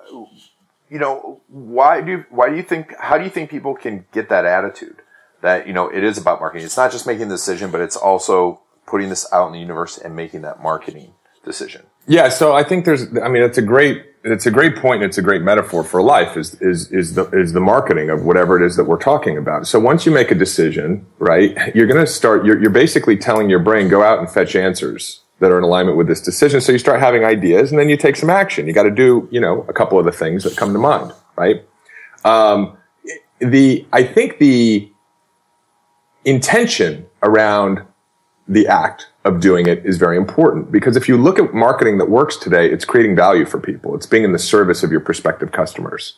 you 0.88 0.98
know, 0.98 1.42
why 1.48 2.00
do 2.00 2.24
why 2.30 2.48
do 2.48 2.56
you 2.56 2.62
think 2.62 2.94
how 2.98 3.18
do 3.18 3.24
you 3.24 3.30
think 3.30 3.50
people 3.50 3.74
can 3.74 4.06
get 4.12 4.28
that 4.28 4.44
attitude 4.44 5.02
that 5.42 5.66
you 5.66 5.72
know 5.72 5.88
it 5.88 6.04
is 6.04 6.16
about 6.16 6.40
marketing? 6.40 6.64
It's 6.64 6.76
not 6.76 6.92
just 6.92 7.06
making 7.06 7.28
the 7.28 7.34
decision, 7.34 7.70
but 7.70 7.80
it's 7.80 7.96
also 7.96 8.60
putting 8.86 9.08
this 9.08 9.26
out 9.32 9.48
in 9.48 9.52
the 9.52 9.58
universe 9.58 9.98
and 9.98 10.14
making 10.14 10.42
that 10.42 10.62
marketing 10.62 11.12
decision. 11.44 11.82
Yeah, 12.06 12.28
so 12.28 12.54
I 12.54 12.62
think 12.62 12.84
there's, 12.84 13.02
I 13.18 13.28
mean, 13.28 13.42
it's 13.42 13.58
a 13.58 13.62
great, 13.62 14.15
it's 14.32 14.46
a 14.46 14.50
great. 14.50 14.74
And 14.76 15.02
it's 15.02 15.18
a 15.18 15.22
great 15.22 15.42
metaphor 15.42 15.82
for 15.84 16.02
life 16.02 16.36
is, 16.36 16.54
is, 16.60 16.90
is 16.92 17.14
the, 17.14 17.24
is 17.30 17.52
the 17.52 17.60
marketing 17.60 18.10
of 18.10 18.24
whatever 18.24 18.60
it 18.60 18.66
is 18.66 18.76
that 18.76 18.84
we're 18.84 18.98
talking 18.98 19.36
about. 19.36 19.66
So 19.66 19.80
once 19.80 20.06
you 20.06 20.12
make 20.12 20.30
a 20.30 20.34
decision, 20.34 21.06
right, 21.18 21.74
you're 21.74 21.86
going 21.86 22.04
to 22.04 22.06
start, 22.06 22.44
you're, 22.44 22.60
you're 22.60 22.70
basically 22.70 23.16
telling 23.16 23.50
your 23.50 23.58
brain, 23.58 23.88
go 23.88 24.02
out 24.02 24.18
and 24.18 24.30
fetch 24.30 24.54
answers 24.54 25.22
that 25.40 25.50
are 25.50 25.58
in 25.58 25.64
alignment 25.64 25.96
with 25.96 26.06
this 26.06 26.20
decision. 26.20 26.60
So 26.60 26.72
you 26.72 26.78
start 26.78 27.00
having 27.00 27.24
ideas 27.24 27.70
and 27.70 27.78
then 27.78 27.88
you 27.88 27.96
take 27.96 28.16
some 28.16 28.30
action. 28.30 28.66
You 28.66 28.72
got 28.72 28.84
to 28.84 28.90
do, 28.90 29.28
you 29.30 29.40
know, 29.40 29.64
a 29.68 29.72
couple 29.72 29.98
of 29.98 30.04
the 30.04 30.12
things 30.12 30.44
that 30.44 30.56
come 30.56 30.72
to 30.72 30.78
mind, 30.78 31.12
right? 31.36 31.64
Um, 32.24 32.76
the 33.38 33.86
I 33.92 34.02
think 34.04 34.38
the 34.38 34.90
intention 36.24 37.06
around 37.22 37.82
the 38.48 38.66
act 38.66 39.08
of 39.26 39.40
doing 39.40 39.66
it 39.66 39.84
is 39.84 39.98
very 39.98 40.16
important 40.16 40.70
because 40.70 40.96
if 40.96 41.08
you 41.08 41.16
look 41.16 41.38
at 41.38 41.52
marketing 41.52 41.98
that 41.98 42.08
works 42.08 42.36
today, 42.36 42.70
it's 42.70 42.84
creating 42.84 43.16
value 43.16 43.44
for 43.44 43.58
people. 43.58 43.94
It's 43.96 44.06
being 44.06 44.22
in 44.22 44.32
the 44.32 44.38
service 44.38 44.82
of 44.84 44.90
your 44.90 45.00
prospective 45.00 45.50
customers. 45.50 46.14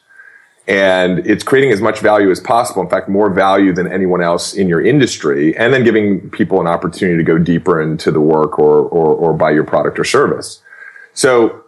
And 0.69 1.21
it's 1.27 1.43
creating 1.43 1.73
as 1.73 1.81
much 1.81 2.01
value 2.01 2.31
as 2.31 2.41
possible. 2.41 2.83
In 2.83 2.91
fact, 2.91 3.09
more 3.09 3.31
value 3.31 3.73
than 3.73 3.91
anyone 3.91 4.23
else 4.23 4.53
in 4.53 4.69
your 4.69 4.85
industry. 4.85 5.57
And 5.57 5.73
then 5.73 5.83
giving 5.83 6.29
people 6.29 6.61
an 6.61 6.67
opportunity 6.67 7.17
to 7.17 7.25
go 7.25 7.39
deeper 7.39 7.81
into 7.81 8.11
the 8.11 8.21
work 8.21 8.59
or, 8.59 8.83
or, 8.83 9.07
or 9.15 9.33
buy 9.33 9.51
your 9.53 9.65
product 9.65 9.99
or 9.99 10.05
service. 10.05 10.61
So, 11.15 11.65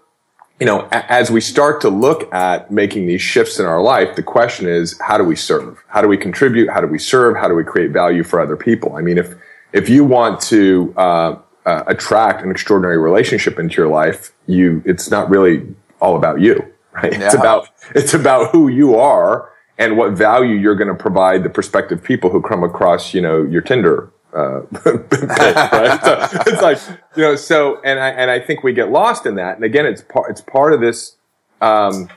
you 0.61 0.66
know, 0.66 0.87
as 0.92 1.31
we 1.31 1.40
start 1.40 1.81
to 1.81 1.88
look 1.88 2.31
at 2.35 2.70
making 2.70 3.07
these 3.07 3.22
shifts 3.22 3.59
in 3.59 3.64
our 3.64 3.81
life, 3.81 4.16
the 4.16 4.22
question 4.22 4.68
is, 4.68 5.00
how 5.00 5.16
do 5.16 5.24
we 5.24 5.35
serve? 5.35 5.83
How 5.88 6.03
do 6.03 6.09
we 6.09 6.18
contribute? 6.18 6.68
How 6.68 6.83
do 6.83 6.87
we 6.87 6.98
serve? 6.98 7.38
How 7.38 7.48
do 7.48 7.55
we 7.55 7.64
create 7.64 7.92
value 7.92 8.22
for 8.22 8.38
other 8.38 8.59
people? 8.59 8.96
I 8.96 9.00
mean, 9.00 9.16
if, 9.16 9.35
if 9.72 9.88
you 9.88 10.04
want 10.04 10.40
to 10.42 10.92
uh, 10.96 11.38
uh, 11.66 11.85
attract 11.87 12.42
an 12.42 12.50
extraordinary 12.50 12.98
relationship 12.98 13.59
into 13.59 13.76
your 13.76 13.88
life, 13.88 14.33
you 14.46 14.83
it's 14.85 15.11
not 15.11 15.28
really 15.30 15.66
all 16.00 16.16
about 16.16 16.40
you, 16.40 16.54
right? 16.92 17.12
Yeah. 17.12 17.26
It's 17.26 17.35
about 17.35 17.68
it's 17.94 18.14
about 18.14 18.50
who 18.50 18.68
you 18.68 18.96
are 18.96 19.50
and 19.78 19.96
what 19.96 20.12
value 20.12 20.54
you're 20.54 20.74
going 20.74 20.88
to 20.88 20.94
provide 20.94 21.42
the 21.42 21.50
prospective 21.50 22.02
people 22.02 22.30
who 22.30 22.42
come 22.42 22.62
across, 22.62 23.14
you 23.14 23.20
know, 23.20 23.42
your 23.44 23.62
Tinder. 23.62 24.11
Uh, 24.33 24.61
page, 24.85 25.56
right? 25.56 26.00
so 26.04 26.42
it's 26.46 26.62
like 26.62 26.78
you 27.16 27.22
know, 27.22 27.35
so 27.35 27.80
and 27.83 27.98
I 27.98 28.11
and 28.11 28.30
I 28.30 28.38
think 28.38 28.62
we 28.62 28.72
get 28.72 28.90
lost 28.92 29.26
in 29.26 29.35
that. 29.35 29.56
And 29.56 29.64
again, 29.64 29.87
it's 29.87 30.02
part 30.02 30.30
it's 30.30 30.40
part 30.40 30.72
of 30.72 30.80
this. 30.80 31.16
Um, 31.61 32.09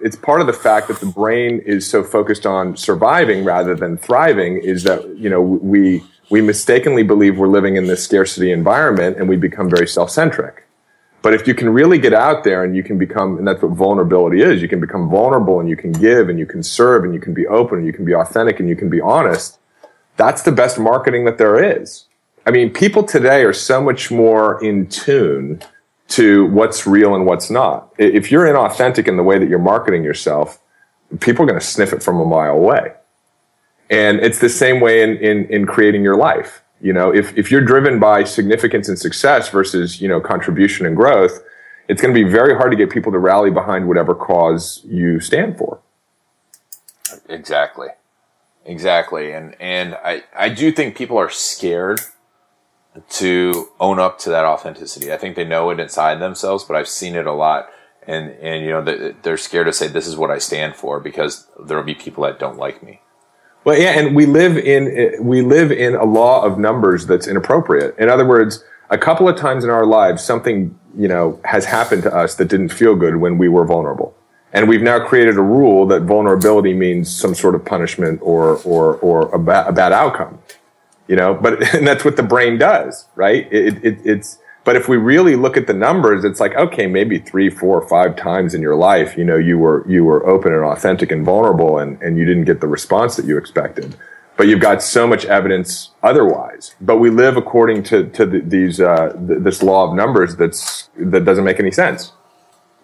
it's 0.00 0.14
part 0.14 0.42
of 0.42 0.46
the 0.46 0.52
fact 0.52 0.88
that 0.88 1.00
the 1.00 1.06
brain 1.06 1.60
is 1.64 1.88
so 1.88 2.04
focused 2.04 2.44
on 2.44 2.76
surviving 2.76 3.44
rather 3.44 3.74
than 3.74 3.96
thriving. 3.96 4.58
Is 4.58 4.82
that 4.82 5.08
you 5.16 5.30
know 5.30 5.40
we 5.40 6.04
we 6.30 6.40
mistakenly 6.40 7.02
believe 7.02 7.38
we're 7.38 7.48
living 7.48 7.76
in 7.76 7.86
this 7.86 8.04
scarcity 8.04 8.52
environment 8.52 9.16
and 9.16 9.28
we 9.28 9.36
become 9.36 9.70
very 9.70 9.86
self-centric. 9.86 10.64
But 11.22 11.34
if 11.34 11.48
you 11.48 11.54
can 11.54 11.70
really 11.70 11.98
get 11.98 12.14
out 12.14 12.44
there 12.44 12.62
and 12.62 12.76
you 12.76 12.82
can 12.82 12.96
become, 12.96 13.38
and 13.38 13.46
that's 13.46 13.62
what 13.62 13.72
vulnerability 13.72 14.40
is, 14.40 14.62
you 14.62 14.68
can 14.68 14.80
become 14.80 15.10
vulnerable 15.10 15.58
and 15.58 15.68
you 15.68 15.76
can 15.76 15.92
give 15.92 16.28
and 16.28 16.38
you 16.38 16.46
can 16.46 16.62
serve 16.62 17.04
and 17.04 17.12
you 17.12 17.20
can 17.20 17.34
be 17.34 17.46
open 17.46 17.78
and 17.78 17.86
you 17.86 17.92
can 17.92 18.04
be 18.04 18.14
authentic 18.14 18.60
and 18.60 18.68
you 18.68 18.76
can 18.76 18.88
be 18.88 19.00
honest. 19.00 19.58
That's 20.16 20.42
the 20.42 20.52
best 20.52 20.78
marketing 20.78 21.24
that 21.24 21.38
there 21.38 21.80
is. 21.80 22.06
I 22.46 22.50
mean, 22.50 22.72
people 22.72 23.02
today 23.02 23.42
are 23.42 23.52
so 23.52 23.82
much 23.82 24.10
more 24.10 24.62
in 24.62 24.86
tune 24.88 25.62
to 26.08 26.46
what's 26.46 26.86
real 26.86 27.14
and 27.14 27.26
what's 27.26 27.50
not. 27.50 27.92
If 27.98 28.30
you're 28.30 28.46
inauthentic 28.46 29.06
in 29.06 29.16
the 29.16 29.22
way 29.22 29.38
that 29.38 29.48
you're 29.48 29.58
marketing 29.58 30.04
yourself, 30.04 30.58
people 31.20 31.42
are 31.44 31.46
going 31.46 31.60
to 31.60 31.66
sniff 31.66 31.92
it 31.92 32.02
from 32.02 32.20
a 32.20 32.24
mile 32.24 32.54
away. 32.54 32.92
And 33.90 34.20
it's 34.20 34.38
the 34.38 34.48
same 34.48 34.80
way 34.80 35.02
in, 35.02 35.16
in, 35.16 35.46
in 35.46 35.66
creating 35.66 36.02
your 36.02 36.16
life. 36.16 36.62
You 36.80 36.92
know, 36.92 37.12
if, 37.12 37.36
if 37.36 37.50
you're 37.50 37.64
driven 37.64 37.98
by 37.98 38.24
significance 38.24 38.88
and 38.88 38.98
success 38.98 39.48
versus, 39.48 40.00
you 40.00 40.08
know, 40.08 40.20
contribution 40.20 40.86
and 40.86 40.94
growth, 40.94 41.42
it's 41.88 42.02
going 42.02 42.14
to 42.14 42.24
be 42.24 42.28
very 42.28 42.54
hard 42.54 42.70
to 42.70 42.76
get 42.76 42.90
people 42.90 43.10
to 43.12 43.18
rally 43.18 43.50
behind 43.50 43.88
whatever 43.88 44.14
cause 44.14 44.82
you 44.84 45.20
stand 45.20 45.56
for. 45.56 45.80
Exactly. 47.28 47.88
Exactly. 48.64 49.32
And, 49.32 49.56
and 49.58 49.94
I, 49.94 50.24
I 50.36 50.50
do 50.50 50.70
think 50.70 50.96
people 50.96 51.16
are 51.16 51.30
scared 51.30 52.00
to 53.10 53.68
own 53.80 53.98
up 53.98 54.18
to 54.20 54.30
that 54.30 54.44
authenticity. 54.44 55.12
I 55.12 55.16
think 55.16 55.34
they 55.34 55.44
know 55.44 55.70
it 55.70 55.80
inside 55.80 56.16
themselves, 56.16 56.64
but 56.64 56.76
I've 56.76 56.88
seen 56.88 57.14
it 57.14 57.26
a 57.26 57.32
lot. 57.32 57.70
And, 58.06 58.30
and, 58.32 58.64
you 58.64 58.70
know, 58.70 59.14
they're 59.22 59.36
scared 59.36 59.66
to 59.66 59.72
say, 59.72 59.88
this 59.88 60.06
is 60.06 60.16
what 60.16 60.30
I 60.30 60.38
stand 60.38 60.76
for 60.76 61.00
because 61.00 61.46
there'll 61.62 61.84
be 61.84 61.94
people 61.94 62.24
that 62.24 62.38
don't 62.38 62.58
like 62.58 62.82
me. 62.82 63.00
Well, 63.68 63.78
yeah, 63.78 64.00
and 64.00 64.16
we 64.16 64.24
live 64.24 64.56
in 64.56 65.22
we 65.22 65.42
live 65.42 65.70
in 65.70 65.94
a 65.94 66.04
law 66.06 66.42
of 66.42 66.58
numbers 66.58 67.04
that's 67.04 67.26
inappropriate. 67.26 67.94
In 67.98 68.08
other 68.08 68.26
words, 68.26 68.64
a 68.88 68.96
couple 68.96 69.28
of 69.28 69.36
times 69.36 69.62
in 69.62 69.68
our 69.68 69.84
lives, 69.84 70.24
something 70.24 70.74
you 70.96 71.06
know 71.06 71.38
has 71.44 71.66
happened 71.66 72.02
to 72.04 72.16
us 72.16 72.36
that 72.36 72.46
didn't 72.46 72.70
feel 72.70 72.94
good 72.94 73.16
when 73.16 73.36
we 73.36 73.46
were 73.46 73.66
vulnerable, 73.66 74.16
and 74.54 74.70
we've 74.70 74.80
now 74.80 75.06
created 75.06 75.36
a 75.36 75.42
rule 75.42 75.84
that 75.88 76.04
vulnerability 76.04 76.72
means 76.72 77.14
some 77.14 77.34
sort 77.34 77.54
of 77.54 77.62
punishment 77.62 78.20
or 78.22 78.56
or 78.64 78.96
or 79.00 79.28
a, 79.34 79.38
ba- 79.38 79.66
a 79.68 79.72
bad 79.72 79.92
outcome. 79.92 80.38
You 81.06 81.16
know, 81.16 81.34
but 81.34 81.62
and 81.74 81.86
that's 81.86 82.06
what 82.06 82.16
the 82.16 82.22
brain 82.22 82.56
does, 82.56 83.04
right? 83.16 83.46
It, 83.52 83.84
it, 83.84 83.98
it's 84.02 84.38
but 84.68 84.76
if 84.76 84.86
we 84.86 84.98
really 84.98 85.34
look 85.34 85.56
at 85.56 85.66
the 85.66 85.72
numbers, 85.72 86.26
it's 86.26 86.40
like, 86.40 86.54
okay, 86.54 86.86
maybe 86.86 87.18
three, 87.18 87.48
four, 87.48 87.80
five 87.88 88.16
times 88.16 88.52
in 88.52 88.60
your 88.60 88.74
life, 88.74 89.16
you 89.16 89.24
know, 89.24 89.38
you 89.38 89.56
were, 89.56 89.82
you 89.88 90.04
were 90.04 90.28
open 90.28 90.52
and 90.52 90.62
authentic 90.62 91.10
and 91.10 91.24
vulnerable 91.24 91.78
and, 91.78 91.98
and 92.02 92.18
you 92.18 92.26
didn't 92.26 92.44
get 92.44 92.60
the 92.60 92.66
response 92.66 93.16
that 93.16 93.24
you 93.24 93.38
expected. 93.38 93.96
But 94.36 94.46
you've 94.46 94.60
got 94.60 94.82
so 94.82 95.06
much 95.06 95.24
evidence 95.24 95.92
otherwise. 96.02 96.74
But 96.82 96.98
we 96.98 97.08
live 97.08 97.38
according 97.38 97.84
to, 97.84 98.10
to 98.10 98.26
the, 98.26 98.40
these, 98.40 98.78
uh, 98.78 99.14
th- 99.26 99.40
this 99.40 99.62
law 99.62 99.88
of 99.88 99.96
numbers 99.96 100.36
that's, 100.36 100.90
that 100.98 101.24
doesn't 101.24 101.44
make 101.44 101.58
any 101.58 101.70
sense. 101.70 102.12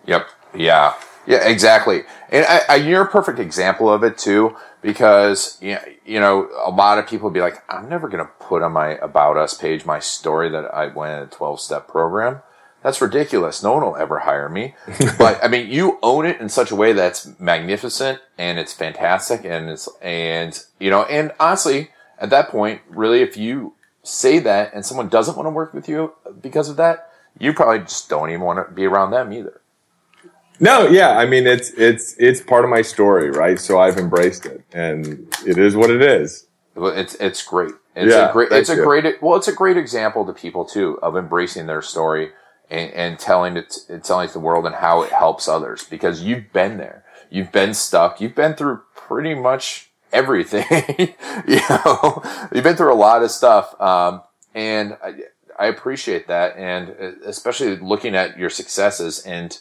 Yep. 0.07 0.27
Yeah. 0.55 0.95
Yeah, 1.27 1.47
exactly. 1.47 2.05
And 2.35 2.45
I, 2.47 2.63
I, 2.69 2.75
you're 2.77 3.03
a 3.03 3.09
perfect 3.09 3.39
example 3.39 3.89
of 3.89 4.03
it 4.03 4.19
too 4.19 4.57
because 4.83 5.57
you 5.63 5.79
know 6.21 6.49
a 6.65 6.71
lot 6.71 6.99
of 6.99 7.07
people 7.07 7.31
be 7.31 7.41
like 7.41 7.63
i'm 7.71 7.89
never 7.89 8.09
going 8.09 8.25
to 8.25 8.31
put 8.41 8.61
on 8.61 8.73
my 8.73 8.99
about 8.99 9.37
us 9.37 9.55
page 9.55 9.87
my 9.87 10.01
story 10.01 10.51
that 10.51 10.65
i 10.75 10.87
went 10.89 11.13
in 11.13 11.29
a 11.29 11.31
12 11.31 11.61
step 11.61 11.89
program. 11.89 12.43
That's 12.83 13.01
ridiculous. 13.01 13.63
No 13.63 13.73
one 13.73 13.83
will 13.83 13.97
ever 13.97 14.19
hire 14.19 14.51
me. 14.51 14.75
But 15.19 15.43
i 15.45 15.49
mean 15.49 15.71
you 15.71 15.99
own 16.03 16.27
it 16.27 16.41
in 16.41 16.49
such 16.49 16.73
a 16.73 16.77
way 16.77 16.93
that's 16.93 17.39
magnificent 17.39 18.21
and 18.37 18.59
it's 18.59 18.73
fantastic 18.75 19.45
and 19.45 19.71
it's 19.71 19.89
and 20.03 20.61
you 20.81 20.91
know 20.91 21.05
and 21.05 21.33
honestly 21.39 21.93
at 22.19 22.31
that 22.31 22.49
point 22.49 22.81
really 22.89 23.23
if 23.23 23.37
you 23.37 23.75
say 24.03 24.41
that 24.41 24.75
and 24.75 24.85
someone 24.85 25.09
doesn't 25.09 25.37
want 25.37 25.47
to 25.47 25.51
work 25.51 25.73
with 25.73 25.89
you 25.89 26.13
because 26.43 26.69
of 26.69 26.77
that 26.77 27.11
you 27.39 27.55
probably 27.55 27.79
just 27.79 28.09
don't 28.11 28.29
even 28.31 28.43
want 28.43 28.59
to 28.59 28.75
be 28.75 28.85
around 28.85 29.13
them 29.13 29.33
either 29.33 29.61
no, 30.61 30.87
yeah, 30.87 31.11
I 31.11 31.27
mean 31.27 31.47
it's 31.47 31.71
it's 31.71 32.15
it's 32.19 32.41
part 32.41 32.65
of 32.65 32.71
my 32.71 32.83
story, 32.83 33.31
right? 33.31 33.59
So 33.59 33.79
I've 33.81 33.99
embraced 33.99 34.47
it, 34.47 34.63
and 34.73 35.27
it 35.47 35.59
is 35.59 35.77
what 35.77 35.91
it 35.91 36.03
is. 36.03 36.47
Well, 36.75 36.93
it's 36.97 37.15
it's 37.17 37.43
great. 37.43 37.73
It's 37.97 38.13
yeah, 38.13 38.31
a 38.31 38.33
great. 38.33 38.51
It's 38.53 38.71
a 38.71 38.77
you. 38.77 38.85
great. 38.85 39.23
Well, 39.23 39.37
it's 39.37 39.49
a 39.49 39.53
great 39.53 39.77
example 39.77 40.25
to 40.27 40.33
people 40.33 40.65
too 40.65 40.99
of 41.03 41.17
embracing 41.17 41.67
their 41.67 41.83
story 41.83 42.31
and, 42.71 42.91
and 42.93 43.19
telling 43.19 43.57
it, 43.57 43.77
telling 44.03 44.25
it 44.25 44.29
to 44.29 44.35
the 44.35 44.41
world 44.41 44.67
and 44.67 44.75
how 44.75 45.03
it 45.03 45.13
helps 45.13 45.49
others 45.49 45.85
because 45.85 46.23
you've 46.23 46.53
been 46.53 46.79
there. 46.79 47.05
You've 47.31 47.53
been 47.53 47.75
stuck. 47.75 48.21
You've 48.21 48.35
been 48.35 48.55
through 48.55 48.83
pretty 48.95 49.35
much 49.35 49.91
everything. 50.13 50.65
you 51.47 51.61
know, 51.69 52.23
you've 52.53 52.65
been 52.65 52.77
through 52.77 52.93
a 52.93 52.97
lot 52.97 53.23
of 53.23 53.31
stuff, 53.31 53.81
um, 53.81 54.23
and 54.55 54.97
I, 55.03 55.15
I 55.59 55.67
appreciate 55.67 56.29
that, 56.29 56.57
and 56.57 56.91
uh, 56.91 57.13
especially 57.25 57.77
looking 57.77 58.15
at 58.15 58.39
your 58.39 58.51
successes 58.51 59.21
and 59.21 59.59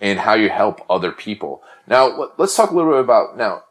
and 0.00 0.20
how 0.20 0.34
you 0.34 0.48
help 0.48 0.84
other 0.88 1.12
people. 1.12 1.62
Now, 1.86 2.30
let's 2.36 2.56
talk 2.56 2.70
a 2.70 2.74
little 2.74 2.92
bit 2.92 3.00
about 3.00 3.36
now. 3.36 3.64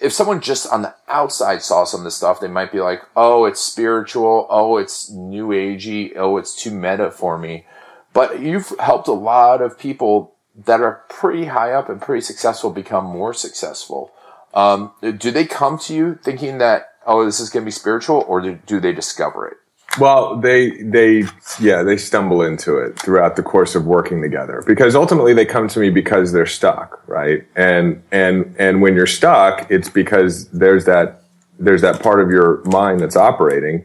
If 0.00 0.12
someone 0.12 0.40
just 0.40 0.72
on 0.72 0.82
the 0.82 0.94
outside 1.08 1.62
saw 1.62 1.84
some 1.84 2.00
of 2.00 2.04
this 2.04 2.14
stuff, 2.14 2.40
they 2.40 2.48
might 2.48 2.72
be 2.72 2.80
like, 2.80 3.02
"Oh, 3.16 3.44
it's 3.44 3.60
spiritual. 3.60 4.46
Oh, 4.48 4.78
it's 4.78 5.10
new 5.10 5.48
agey. 5.48 6.16
Oh, 6.16 6.38
it's 6.38 6.54
too 6.54 6.70
meta 6.70 7.10
for 7.10 7.36
me." 7.36 7.66
But 8.12 8.40
you've 8.40 8.72
helped 8.78 9.08
a 9.08 9.12
lot 9.12 9.60
of 9.60 9.78
people 9.78 10.34
that 10.64 10.80
are 10.80 11.02
pretty 11.08 11.46
high 11.46 11.72
up 11.72 11.88
and 11.88 12.00
pretty 12.00 12.22
successful 12.22 12.70
become 12.70 13.04
more 13.04 13.34
successful. 13.34 14.12
Um, 14.54 14.92
do 15.02 15.30
they 15.30 15.44
come 15.44 15.78
to 15.80 15.94
you 15.94 16.18
thinking 16.22 16.58
that, 16.58 16.92
"Oh, 17.06 17.24
this 17.24 17.40
is 17.40 17.50
going 17.50 17.64
to 17.64 17.66
be 17.66 17.72
spiritual," 17.72 18.24
or 18.26 18.40
do, 18.40 18.54
do 18.54 18.80
they 18.80 18.92
discover 18.92 19.48
it? 19.48 19.56
Well, 19.98 20.36
they 20.36 20.82
they 20.82 21.24
yeah 21.60 21.82
they 21.82 21.96
stumble 21.96 22.42
into 22.42 22.78
it 22.78 22.98
throughout 22.98 23.36
the 23.36 23.42
course 23.42 23.74
of 23.74 23.86
working 23.86 24.20
together 24.20 24.62
because 24.66 24.96
ultimately 24.96 25.34
they 25.34 25.44
come 25.44 25.68
to 25.68 25.78
me 25.78 25.90
because 25.90 26.32
they're 26.32 26.46
stuck, 26.46 27.00
right? 27.06 27.46
And 27.54 28.02
and 28.10 28.54
and 28.58 28.82
when 28.82 28.94
you're 28.94 29.06
stuck, 29.06 29.70
it's 29.70 29.88
because 29.88 30.48
there's 30.48 30.84
that 30.86 31.22
there's 31.58 31.82
that 31.82 32.02
part 32.02 32.20
of 32.20 32.30
your 32.30 32.62
mind 32.64 33.00
that's 33.00 33.16
operating, 33.16 33.84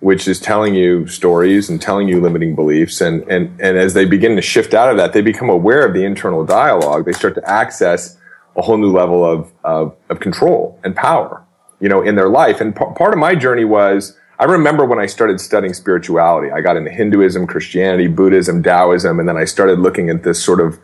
which 0.00 0.26
is 0.26 0.40
telling 0.40 0.74
you 0.74 1.06
stories 1.06 1.70
and 1.70 1.80
telling 1.80 2.08
you 2.08 2.20
limiting 2.20 2.56
beliefs, 2.56 3.00
and 3.00 3.22
and 3.30 3.48
and 3.60 3.78
as 3.78 3.94
they 3.94 4.04
begin 4.04 4.34
to 4.34 4.42
shift 4.42 4.74
out 4.74 4.90
of 4.90 4.96
that, 4.96 5.12
they 5.12 5.22
become 5.22 5.48
aware 5.48 5.86
of 5.86 5.94
the 5.94 6.04
internal 6.04 6.44
dialogue. 6.44 7.04
They 7.04 7.12
start 7.12 7.36
to 7.36 7.48
access 7.48 8.16
a 8.56 8.62
whole 8.62 8.76
new 8.76 8.90
level 8.92 9.24
of 9.24 9.52
of, 9.62 9.94
of 10.10 10.18
control 10.18 10.80
and 10.82 10.96
power, 10.96 11.44
you 11.80 11.88
know, 11.88 12.02
in 12.02 12.16
their 12.16 12.28
life. 12.28 12.60
And 12.60 12.74
p- 12.74 12.84
part 12.96 13.12
of 13.12 13.20
my 13.20 13.36
journey 13.36 13.64
was 13.64 14.18
I 14.38 14.44
remember 14.44 14.84
when 14.84 14.98
I 14.98 15.06
started 15.06 15.40
studying 15.40 15.74
spirituality, 15.74 16.50
I 16.50 16.60
got 16.60 16.76
into 16.76 16.90
Hinduism, 16.90 17.46
Christianity, 17.46 18.08
Buddhism, 18.08 18.62
Taoism, 18.62 19.20
and 19.20 19.28
then 19.28 19.36
I 19.36 19.44
started 19.44 19.78
looking 19.78 20.10
at 20.10 20.22
this 20.24 20.42
sort 20.42 20.60
of 20.60 20.78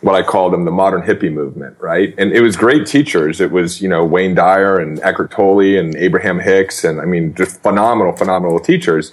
what 0.00 0.14
I 0.14 0.22
call 0.22 0.50
them 0.50 0.64
the 0.64 0.70
modern 0.70 1.02
hippie 1.02 1.32
movement, 1.32 1.76
right? 1.80 2.14
And 2.18 2.32
it 2.32 2.40
was 2.40 2.56
great 2.56 2.86
teachers. 2.86 3.40
It 3.40 3.50
was, 3.50 3.80
you 3.80 3.88
know, 3.88 4.04
Wayne 4.04 4.34
Dyer 4.34 4.78
and 4.78 5.00
Eckhart 5.00 5.32
Tolle 5.32 5.76
and 5.76 5.96
Abraham 5.96 6.38
Hicks. 6.38 6.84
And 6.84 7.00
I 7.00 7.04
mean, 7.04 7.34
just 7.34 7.60
phenomenal, 7.62 8.14
phenomenal 8.14 8.60
teachers. 8.60 9.10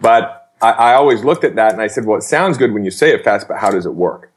But 0.00 0.52
I, 0.62 0.70
I 0.70 0.94
always 0.94 1.24
looked 1.24 1.44
at 1.44 1.56
that 1.56 1.72
and 1.72 1.82
I 1.82 1.88
said, 1.88 2.06
well, 2.06 2.16
it 2.16 2.22
sounds 2.22 2.56
good 2.56 2.72
when 2.72 2.84
you 2.84 2.90
say 2.90 3.10
it 3.10 3.22
fast, 3.22 3.48
but 3.48 3.58
how 3.58 3.70
does 3.70 3.84
it 3.84 3.94
work? 3.94 4.32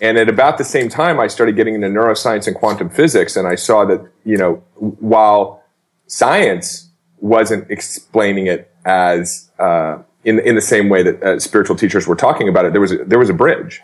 And 0.00 0.18
at 0.18 0.28
about 0.28 0.58
the 0.58 0.64
same 0.64 0.88
time, 0.88 1.20
I 1.20 1.28
started 1.28 1.54
getting 1.54 1.74
into 1.74 1.86
neuroscience 1.88 2.48
and 2.48 2.56
quantum 2.56 2.88
physics, 2.88 3.36
and 3.36 3.46
I 3.46 3.54
saw 3.54 3.84
that 3.84 4.04
you 4.24 4.36
know 4.36 4.56
while 4.74 5.62
science 6.08 6.88
wasn't 7.22 7.70
explaining 7.70 8.48
it 8.48 8.70
as 8.84 9.50
uh, 9.58 9.98
in 10.24 10.40
in 10.40 10.54
the 10.54 10.60
same 10.60 10.88
way 10.88 11.02
that 11.02 11.22
uh, 11.22 11.38
spiritual 11.38 11.76
teachers 11.76 12.06
were 12.06 12.16
talking 12.16 12.48
about 12.48 12.64
it, 12.66 12.72
there 12.72 12.80
was 12.80 12.92
a, 12.92 13.04
there 13.04 13.18
was 13.18 13.30
a 13.30 13.34
bridge. 13.34 13.80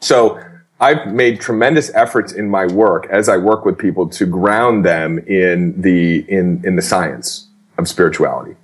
So 0.00 0.38
I've 0.80 1.06
made 1.06 1.40
tremendous 1.40 1.94
efforts 1.94 2.32
in 2.32 2.50
my 2.50 2.66
work 2.66 3.06
as 3.10 3.28
I 3.28 3.36
work 3.36 3.64
with 3.64 3.78
people 3.78 4.08
to 4.10 4.26
ground 4.26 4.84
them 4.84 5.18
in 5.20 5.80
the 5.80 6.24
in 6.28 6.60
in 6.64 6.76
the 6.76 6.82
science 6.82 7.48
of 7.78 7.88
spirituality. 7.88 8.56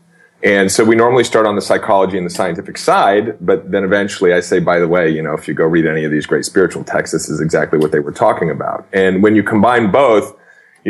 And 0.42 0.73
so 0.73 0.85
we 0.85 0.96
normally 0.96 1.25
start 1.25 1.44
on 1.44 1.55
the 1.55 1.61
psychology 1.61 2.16
and 2.16 2.25
the 2.25 2.31
scientific 2.31 2.79
side, 2.79 3.37
but 3.42 3.70
then 3.70 3.85
eventually 3.85 4.33
I 4.33 4.40
say, 4.40 4.59
by 4.59 4.79
the 4.79 4.88
way, 4.88 5.11
you 5.11 5.23
know, 5.23 5.35
if 5.35 5.46
you 5.46 5.53
go 5.53 5.66
read 5.66 5.85
any 5.85 6.05
of 6.05 6.11
these 6.11 6.25
great 6.25 6.46
spiritual 6.46 6.83
texts, 6.83 7.12
this 7.12 7.29
is 7.29 7.42
exactly 7.42 7.79
what 7.79 7.92
they 7.92 8.01
were 8.01 8.12
talking 8.12 8.49
about. 8.49 8.87
And 8.94 9.23
when 9.23 9.37
you 9.37 9.42
combine 9.42 9.90
both, 9.90 10.35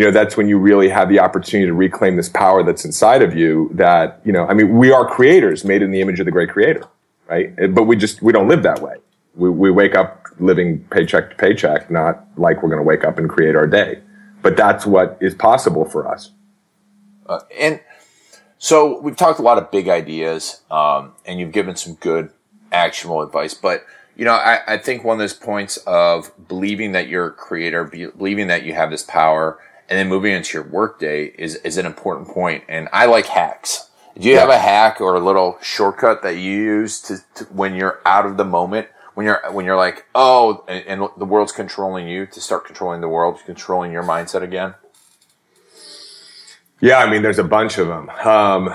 you 0.00 0.06
know, 0.06 0.12
that's 0.12 0.34
when 0.34 0.48
you 0.48 0.58
really 0.58 0.88
have 0.88 1.10
the 1.10 1.20
opportunity 1.20 1.66
to 1.66 1.74
reclaim 1.74 2.16
this 2.16 2.30
power 2.30 2.62
that's 2.62 2.86
inside 2.86 3.20
of 3.20 3.36
you 3.36 3.70
that, 3.74 4.18
you 4.24 4.32
know, 4.32 4.46
I 4.46 4.54
mean, 4.54 4.78
we 4.78 4.90
are 4.90 5.06
creators 5.06 5.62
made 5.62 5.82
in 5.82 5.90
the 5.90 6.00
image 6.00 6.18
of 6.20 6.24
the 6.24 6.32
great 6.32 6.48
creator, 6.48 6.84
right? 7.28 7.54
But 7.74 7.82
we 7.82 7.96
just, 7.96 8.22
we 8.22 8.32
don't 8.32 8.48
live 8.48 8.62
that 8.62 8.80
way. 8.80 8.96
We, 9.34 9.50
we 9.50 9.70
wake 9.70 9.94
up 9.94 10.24
living 10.38 10.82
paycheck 10.84 11.28
to 11.28 11.36
paycheck, 11.36 11.90
not 11.90 12.24
like 12.38 12.62
we're 12.62 12.70
going 12.70 12.78
to 12.78 12.82
wake 12.82 13.04
up 13.04 13.18
and 13.18 13.28
create 13.28 13.54
our 13.54 13.66
day. 13.66 14.00
But 14.40 14.56
that's 14.56 14.86
what 14.86 15.18
is 15.20 15.34
possible 15.34 15.84
for 15.84 16.08
us. 16.08 16.30
Uh, 17.26 17.40
and 17.58 17.82
so 18.56 19.02
we've 19.02 19.16
talked 19.16 19.38
a 19.38 19.42
lot 19.42 19.58
of 19.58 19.70
big 19.70 19.90
ideas, 19.90 20.62
um, 20.70 21.12
and 21.26 21.38
you've 21.38 21.52
given 21.52 21.76
some 21.76 21.96
good 21.96 22.30
actionable 22.72 23.20
advice. 23.20 23.52
But 23.52 23.84
you 24.16 24.24
know, 24.24 24.32
I, 24.32 24.60
I, 24.66 24.78
think 24.78 25.04
one 25.04 25.14
of 25.14 25.18
those 25.18 25.34
points 25.34 25.76
of 25.86 26.30
believing 26.48 26.92
that 26.92 27.08
you're 27.08 27.26
a 27.26 27.32
creator, 27.32 27.84
believing 27.84 28.48
that 28.48 28.64
you 28.64 28.74
have 28.74 28.90
this 28.90 29.02
power, 29.02 29.58
and 29.90 29.98
then 29.98 30.08
moving 30.08 30.32
into 30.32 30.56
your 30.56 30.66
workday 30.66 31.26
is 31.36 31.56
is 31.56 31.76
an 31.76 31.84
important 31.84 32.28
point. 32.28 32.64
And 32.68 32.88
I 32.92 33.06
like 33.06 33.26
hacks. 33.26 33.90
Do 34.18 34.28
you 34.28 34.34
yeah. 34.34 34.40
have 34.40 34.48
a 34.48 34.58
hack 34.58 35.00
or 35.00 35.16
a 35.16 35.20
little 35.20 35.58
shortcut 35.60 36.22
that 36.22 36.36
you 36.36 36.52
use 36.52 37.00
to, 37.02 37.18
to, 37.34 37.44
when 37.46 37.74
you're 37.74 38.00
out 38.06 38.24
of 38.24 38.36
the 38.36 38.44
moment? 38.44 38.88
When 39.14 39.26
you're 39.26 39.42
when 39.52 39.66
you're 39.66 39.76
like, 39.76 40.06
oh, 40.14 40.64
and, 40.68 40.86
and 40.86 41.08
the 41.16 41.24
world's 41.24 41.52
controlling 41.52 42.08
you 42.08 42.26
to 42.26 42.40
start 42.40 42.64
controlling 42.64 43.00
the 43.00 43.08
world, 43.08 43.40
controlling 43.44 43.90
your 43.92 44.04
mindset 44.04 44.42
again. 44.42 44.74
Yeah, 46.80 46.98
I 46.98 47.10
mean, 47.10 47.22
there's 47.22 47.38
a 47.38 47.44
bunch 47.44 47.76
of 47.76 47.88
them. 47.88 48.08
Um, 48.24 48.74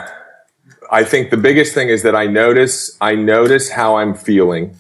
I 0.91 1.03
think 1.03 1.31
the 1.31 1.37
biggest 1.37 1.73
thing 1.73 1.89
is 1.89 2.03
that 2.03 2.15
I 2.15 2.27
notice 2.27 2.95
I 2.99 3.15
notice 3.15 3.71
how 3.71 3.95
I'm 3.95 4.13
feeling, 4.13 4.77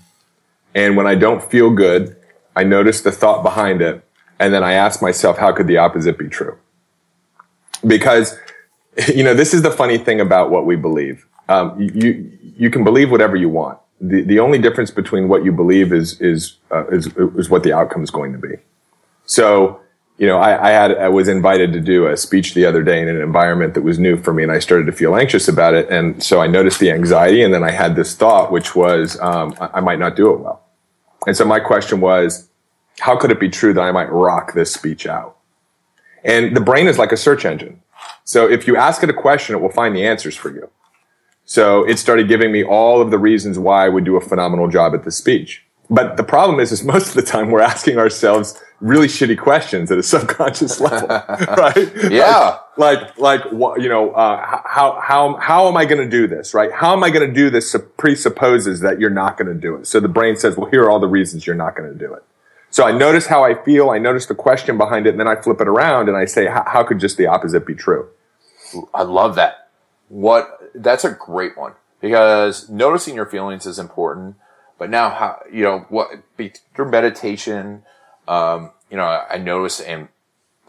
and 0.75 0.97
when 0.97 1.07
I 1.07 1.15
don't 1.15 1.41
feel 1.41 1.71
good, 1.71 2.17
I 2.55 2.63
notice 2.63 3.01
the 3.01 3.11
thought 3.11 3.41
behind 3.41 3.81
it, 3.81 4.04
and 4.39 4.53
then 4.53 4.63
I 4.63 4.73
ask 4.73 5.01
myself, 5.01 5.37
how 5.37 5.51
could 5.51 5.67
the 5.67 5.77
opposite 5.77 6.17
be 6.17 6.27
true? 6.27 6.57
Because 7.85 8.37
you 9.13 9.23
know, 9.23 9.33
this 9.33 9.53
is 9.53 9.61
the 9.61 9.71
funny 9.71 9.97
thing 9.97 10.21
about 10.21 10.49
what 10.49 10.65
we 10.65 10.75
believe. 10.75 11.25
Um, 11.49 11.79
you 11.79 12.31
you 12.57 12.69
can 12.69 12.83
believe 12.83 13.11
whatever 13.11 13.35
you 13.35 13.49
want. 13.49 13.79
The 14.01 14.21
the 14.23 14.39
only 14.39 14.57
difference 14.57 14.91
between 14.91 15.27
what 15.27 15.43
you 15.45 15.51
believe 15.51 15.93
is 15.93 16.19
is 16.21 16.57
uh, 16.71 16.87
is 16.87 17.07
is 17.37 17.49
what 17.49 17.63
the 17.63 17.73
outcome 17.73 18.03
is 18.03 18.11
going 18.11 18.33
to 18.33 18.39
be. 18.39 18.55
So 19.25 19.81
you 20.17 20.27
know, 20.27 20.37
I, 20.37 20.69
I, 20.69 20.71
had 20.71 20.97
I 20.97 21.09
was 21.09 21.27
invited 21.27 21.73
to 21.73 21.81
do 21.81 22.07
a 22.07 22.15
speech 22.15 22.53
the 22.53 22.65
other 22.65 22.81
day 22.81 23.01
in 23.01 23.09
an 23.09 23.21
environment 23.21 23.73
that 23.73 23.81
was 23.81 23.99
new 23.99 24.15
for 24.15 24.31
me, 24.31 24.43
and 24.43 24.51
I 24.51 24.59
started 24.59 24.85
to 24.85 24.93
feel 24.93 25.15
anxious 25.15 25.49
about 25.49 25.73
it. 25.73 25.89
And 25.89 26.23
so 26.23 26.39
I 26.39 26.47
noticed 26.47 26.79
the 26.79 26.89
anxiety, 26.89 27.43
and 27.43 27.53
then 27.53 27.63
I 27.63 27.71
had 27.71 27.97
this 27.97 28.15
thought, 28.15 28.49
which 28.49 28.75
was 28.75 29.19
um, 29.19 29.55
I, 29.59 29.69
I 29.75 29.79
might 29.81 29.99
not 29.99 30.15
do 30.15 30.31
it 30.31 30.39
well. 30.39 30.63
And 31.27 31.35
so 31.35 31.43
my 31.43 31.59
question 31.59 31.99
was, 31.99 32.47
how 32.99 33.17
could 33.17 33.31
it 33.31 33.39
be 33.39 33.49
true 33.49 33.73
that 33.73 33.81
I 33.81 33.91
might 33.91 34.11
rock 34.11 34.53
this 34.53 34.73
speech 34.73 35.05
out? 35.05 35.37
And 36.23 36.55
the 36.55 36.61
brain 36.61 36.87
is 36.87 36.97
like 36.97 37.11
a 37.11 37.17
search 37.17 37.45
engine. 37.45 37.81
So 38.23 38.49
if 38.49 38.67
you 38.67 38.77
ask 38.77 39.03
it 39.03 39.09
a 39.09 39.13
question, 39.13 39.55
it 39.55 39.61
will 39.61 39.69
find 39.69 39.95
the 39.95 40.05
answers 40.05 40.35
for 40.35 40.51
you. 40.51 40.69
So 41.45 41.87
it 41.87 41.99
started 41.99 42.27
giving 42.27 42.51
me 42.51 42.63
all 42.63 43.01
of 43.01 43.11
the 43.11 43.19
reasons 43.19 43.59
why 43.59 43.85
I 43.85 43.89
would 43.89 44.03
do 44.03 44.17
a 44.17 44.21
phenomenal 44.21 44.67
job 44.67 44.95
at 44.95 45.03
this 45.03 45.15
speech. 45.15 45.63
But 45.89 46.17
the 46.17 46.23
problem 46.23 46.59
is, 46.59 46.71
is 46.71 46.83
most 46.83 47.09
of 47.09 47.13
the 47.13 47.21
time 47.21 47.51
we're 47.51 47.61
asking 47.61 47.99
ourselves 47.99 48.59
really 48.81 49.07
shitty 49.07 49.37
questions 49.37 49.91
at 49.91 49.99
a 49.99 50.03
subconscious 50.03 50.79
level, 50.81 51.07
right? 51.07 51.91
Yeah. 52.11 52.57
Like, 52.77 53.17
like, 53.19 53.51
like 53.51 53.81
you 53.81 53.87
know, 53.87 54.11
uh, 54.11 54.61
how, 54.65 54.99
how, 54.99 55.35
how 55.35 55.67
am 55.67 55.77
I 55.77 55.85
going 55.85 56.01
to 56.01 56.09
do 56.09 56.27
this, 56.27 56.55
right? 56.55 56.71
How 56.71 56.93
am 56.93 57.03
I 57.03 57.11
going 57.11 57.27
to 57.27 57.33
do 57.33 57.51
this 57.51 57.75
presupposes 57.97 58.79
that 58.79 58.99
you're 58.99 59.11
not 59.11 59.37
going 59.37 59.47
to 59.47 59.53
do 59.53 59.75
it. 59.75 59.87
So 59.87 59.99
the 59.99 60.07
brain 60.07 60.35
says, 60.35 60.57
well, 60.57 60.69
here 60.69 60.83
are 60.83 60.89
all 60.89 60.99
the 60.99 61.07
reasons 61.07 61.45
you're 61.45 61.55
not 61.55 61.75
going 61.75 61.91
to 61.91 61.97
do 61.97 62.13
it. 62.13 62.23
So 62.75 62.85
I 62.85 62.91
notice 62.91 63.27
how 63.27 63.43
I 63.43 63.53
feel. 63.63 63.89
I 63.89 63.99
notice 63.99 64.25
the 64.25 64.35
question 64.35 64.77
behind 64.77 65.07
it, 65.07 65.11
and 65.11 65.19
then 65.19 65.27
I 65.27 65.35
flip 65.35 65.61
it 65.61 65.67
around 65.67 66.09
and 66.09 66.17
I 66.17 66.25
say, 66.25 66.47
how 66.47 66.83
could 66.83 66.99
just 66.99 67.15
the 67.15 67.25
opposite 67.25 67.65
be 67.65 67.73
true? 67.73 68.09
I 68.93 69.03
love 69.03 69.35
that. 69.35 69.69
What, 70.09 70.71
that's 70.75 71.05
a 71.05 71.11
great 71.11 71.57
one 71.57 71.73
because 72.01 72.69
noticing 72.69 73.15
your 73.15 73.27
feelings 73.27 73.65
is 73.65 73.79
important 73.79 74.35
but 74.77 74.89
now, 74.89 75.09
how 75.09 75.41
you 75.51 75.63
know 75.63 75.85
what 75.89 76.09
through 76.75 76.91
meditation, 76.91 77.83
um, 78.27 78.71
you 78.89 78.97
know, 78.97 79.25
I 79.29 79.37
notice 79.37 79.79
and 79.79 80.09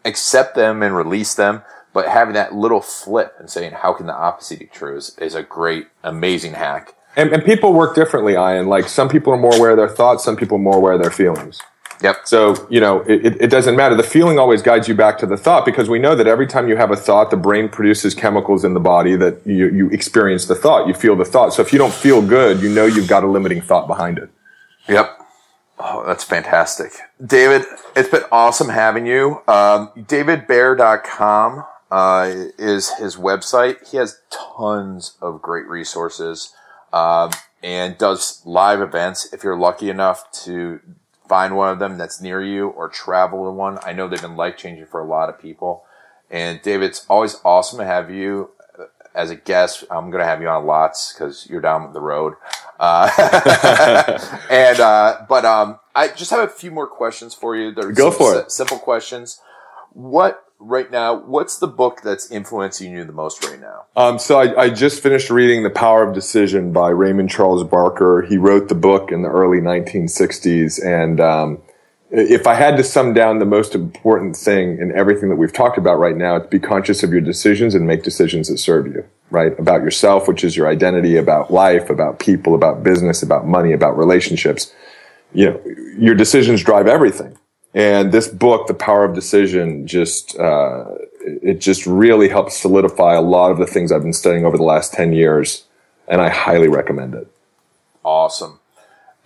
accept 0.04 0.54
them 0.54 0.82
and 0.82 0.96
release 0.96 1.34
them. 1.34 1.62
But 1.92 2.08
having 2.08 2.34
that 2.34 2.54
little 2.54 2.80
flip 2.80 3.34
and 3.38 3.50
saying, 3.50 3.72
"How 3.72 3.92
can 3.92 4.06
the 4.06 4.14
opposite 4.14 4.60
be 4.60 4.66
true?" 4.66 4.96
is, 4.96 5.16
is 5.18 5.34
a 5.34 5.42
great, 5.42 5.88
amazing 6.04 6.52
hack. 6.52 6.94
And, 7.16 7.32
and 7.32 7.42
people 7.42 7.72
work 7.72 7.94
differently, 7.94 8.34
Ian. 8.34 8.66
Like 8.66 8.88
some 8.88 9.08
people 9.08 9.32
are 9.32 9.38
more 9.38 9.56
aware 9.56 9.70
of 9.70 9.76
their 9.76 9.88
thoughts, 9.88 10.22
some 10.22 10.36
people 10.36 10.58
more 10.58 10.76
aware 10.76 10.92
of 10.92 11.02
their 11.02 11.10
feelings. 11.10 11.60
Yep. 12.02 12.16
So, 12.24 12.66
you 12.70 12.80
know, 12.80 13.00
it, 13.02 13.40
it 13.40 13.50
doesn't 13.50 13.76
matter. 13.76 13.94
The 13.94 14.02
feeling 14.02 14.38
always 14.38 14.62
guides 14.62 14.86
you 14.86 14.94
back 14.94 15.18
to 15.18 15.26
the 15.26 15.36
thought 15.36 15.64
because 15.64 15.88
we 15.88 15.98
know 15.98 16.14
that 16.14 16.26
every 16.26 16.46
time 16.46 16.68
you 16.68 16.76
have 16.76 16.90
a 16.90 16.96
thought, 16.96 17.30
the 17.30 17.36
brain 17.36 17.68
produces 17.68 18.14
chemicals 18.14 18.64
in 18.64 18.74
the 18.74 18.80
body 18.80 19.16
that 19.16 19.46
you, 19.46 19.68
you 19.70 19.88
experience 19.90 20.46
the 20.46 20.54
thought, 20.54 20.86
you 20.86 20.94
feel 20.94 21.16
the 21.16 21.24
thought. 21.24 21.54
So 21.54 21.62
if 21.62 21.72
you 21.72 21.78
don't 21.78 21.92
feel 21.92 22.20
good, 22.20 22.60
you 22.60 22.68
know 22.68 22.84
you've 22.84 23.08
got 23.08 23.24
a 23.24 23.26
limiting 23.26 23.62
thought 23.62 23.86
behind 23.86 24.18
it. 24.18 24.30
Yep. 24.88 25.20
Oh, 25.78 26.04
that's 26.06 26.24
fantastic. 26.24 26.92
David, 27.24 27.64
it's 27.94 28.08
been 28.08 28.24
awesome 28.32 28.70
having 28.70 29.06
you. 29.06 29.42
Um, 29.46 29.90
DavidBayer.com 29.96 31.64
uh, 31.90 32.34
is 32.58 32.94
his 32.94 33.16
website. 33.16 33.88
He 33.88 33.96
has 33.98 34.20
tons 34.30 35.16
of 35.20 35.42
great 35.42 35.66
resources 35.66 36.54
uh, 36.92 37.30
and 37.62 37.98
does 37.98 38.42
live 38.44 38.80
events. 38.80 39.32
If 39.32 39.44
you're 39.44 39.56
lucky 39.56 39.90
enough 39.90 40.30
to 40.44 40.80
find 41.28 41.56
one 41.56 41.70
of 41.70 41.78
them 41.78 41.98
that's 41.98 42.20
near 42.20 42.42
you 42.42 42.68
or 42.68 42.88
travel 42.88 43.44
to 43.44 43.50
one. 43.50 43.78
I 43.84 43.92
know 43.92 44.08
they've 44.08 44.20
been 44.20 44.36
life 44.36 44.56
changing 44.56 44.86
for 44.86 45.00
a 45.00 45.06
lot 45.06 45.28
of 45.28 45.40
people. 45.40 45.84
And 46.30 46.60
David, 46.62 46.90
it's 46.90 47.06
always 47.08 47.40
awesome 47.44 47.78
to 47.78 47.84
have 47.84 48.10
you 48.10 48.50
uh, 48.78 48.84
as 49.14 49.30
a 49.30 49.36
guest. 49.36 49.84
I'm 49.90 50.10
going 50.10 50.20
to 50.20 50.26
have 50.26 50.40
you 50.40 50.48
on 50.48 50.66
lots 50.66 51.12
because 51.12 51.46
you're 51.48 51.60
down 51.60 51.92
the 51.92 52.00
road. 52.00 52.34
Uh, 52.80 53.10
and, 54.50 54.80
uh, 54.80 55.24
but, 55.28 55.44
um, 55.44 55.78
I 55.94 56.08
just 56.08 56.30
have 56.30 56.40
a 56.40 56.48
few 56.48 56.70
more 56.70 56.86
questions 56.86 57.34
for 57.34 57.56
you. 57.56 57.72
They're 57.72 57.92
Go 57.92 58.10
for 58.10 58.34
it. 58.38 58.50
Simple 58.50 58.78
questions. 58.78 59.40
What 59.92 60.45
right 60.58 60.90
now, 60.90 61.14
what's 61.14 61.58
the 61.58 61.66
book 61.66 62.00
that's 62.02 62.30
influencing 62.30 62.92
you 62.92 63.04
the 63.04 63.12
most 63.12 63.44
right 63.44 63.60
now? 63.60 63.84
Um, 63.96 64.18
so 64.18 64.40
I, 64.40 64.64
I, 64.64 64.70
just 64.70 65.02
finished 65.02 65.30
reading 65.30 65.62
The 65.62 65.70
Power 65.70 66.02
of 66.02 66.14
Decision 66.14 66.72
by 66.72 66.90
Raymond 66.90 67.30
Charles 67.30 67.64
Barker. 67.64 68.22
He 68.28 68.36
wrote 68.36 68.68
the 68.68 68.74
book 68.74 69.12
in 69.12 69.22
the 69.22 69.28
early 69.28 69.58
1960s. 69.58 70.84
And 70.84 71.20
um, 71.20 71.62
if 72.10 72.46
I 72.46 72.54
had 72.54 72.76
to 72.76 72.84
sum 72.84 73.14
down 73.14 73.38
the 73.38 73.46
most 73.46 73.74
important 73.74 74.36
thing 74.36 74.78
in 74.78 74.96
everything 74.96 75.28
that 75.28 75.36
we've 75.36 75.52
talked 75.52 75.78
about 75.78 75.98
right 75.98 76.16
now, 76.16 76.36
it's 76.36 76.46
be 76.46 76.58
conscious 76.58 77.02
of 77.02 77.10
your 77.10 77.20
decisions 77.20 77.74
and 77.74 77.86
make 77.86 78.02
decisions 78.02 78.48
that 78.48 78.58
serve 78.58 78.86
you, 78.86 79.04
right? 79.30 79.58
About 79.58 79.82
yourself, 79.82 80.28
which 80.28 80.44
is 80.44 80.56
your 80.56 80.68
identity, 80.68 81.16
about 81.16 81.52
life, 81.52 81.90
about 81.90 82.18
people, 82.18 82.54
about 82.54 82.82
business, 82.82 83.22
about 83.22 83.46
money, 83.46 83.72
about 83.72 83.96
relationships. 83.96 84.72
You 85.32 85.50
know, 85.50 85.60
your 85.98 86.14
decisions 86.14 86.62
drive 86.62 86.86
everything. 86.86 87.36
And 87.76 88.10
this 88.10 88.26
book, 88.26 88.68
The 88.68 88.74
Power 88.74 89.04
of 89.04 89.14
Decision, 89.14 89.86
just 89.86 90.36
uh, 90.38 90.86
it 91.20 91.60
just 91.60 91.86
really 91.86 92.30
helps 92.30 92.56
solidify 92.56 93.12
a 93.14 93.20
lot 93.20 93.50
of 93.50 93.58
the 93.58 93.66
things 93.66 93.92
I've 93.92 94.00
been 94.02 94.14
studying 94.14 94.46
over 94.46 94.56
the 94.56 94.62
last 94.62 94.94
ten 94.94 95.12
years, 95.12 95.64
and 96.08 96.22
I 96.22 96.30
highly 96.30 96.68
recommend 96.68 97.14
it. 97.14 97.30
Awesome. 98.02 98.60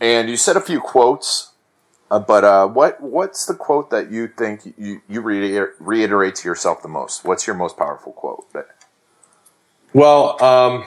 And 0.00 0.28
you 0.28 0.36
said 0.36 0.56
a 0.56 0.60
few 0.60 0.80
quotes, 0.80 1.52
uh, 2.10 2.18
but 2.18 2.42
uh, 2.42 2.66
what 2.66 3.00
what's 3.00 3.46
the 3.46 3.54
quote 3.54 3.90
that 3.90 4.10
you 4.10 4.26
think 4.26 4.74
you 4.76 5.00
you 5.08 5.20
reiter- 5.20 5.74
reiterate 5.78 6.34
to 6.36 6.48
yourself 6.48 6.82
the 6.82 6.88
most? 6.88 7.24
What's 7.24 7.46
your 7.46 7.54
most 7.54 7.76
powerful 7.76 8.12
quote? 8.12 8.52
That- 8.52 8.66
well, 9.92 10.42
um, 10.42 10.86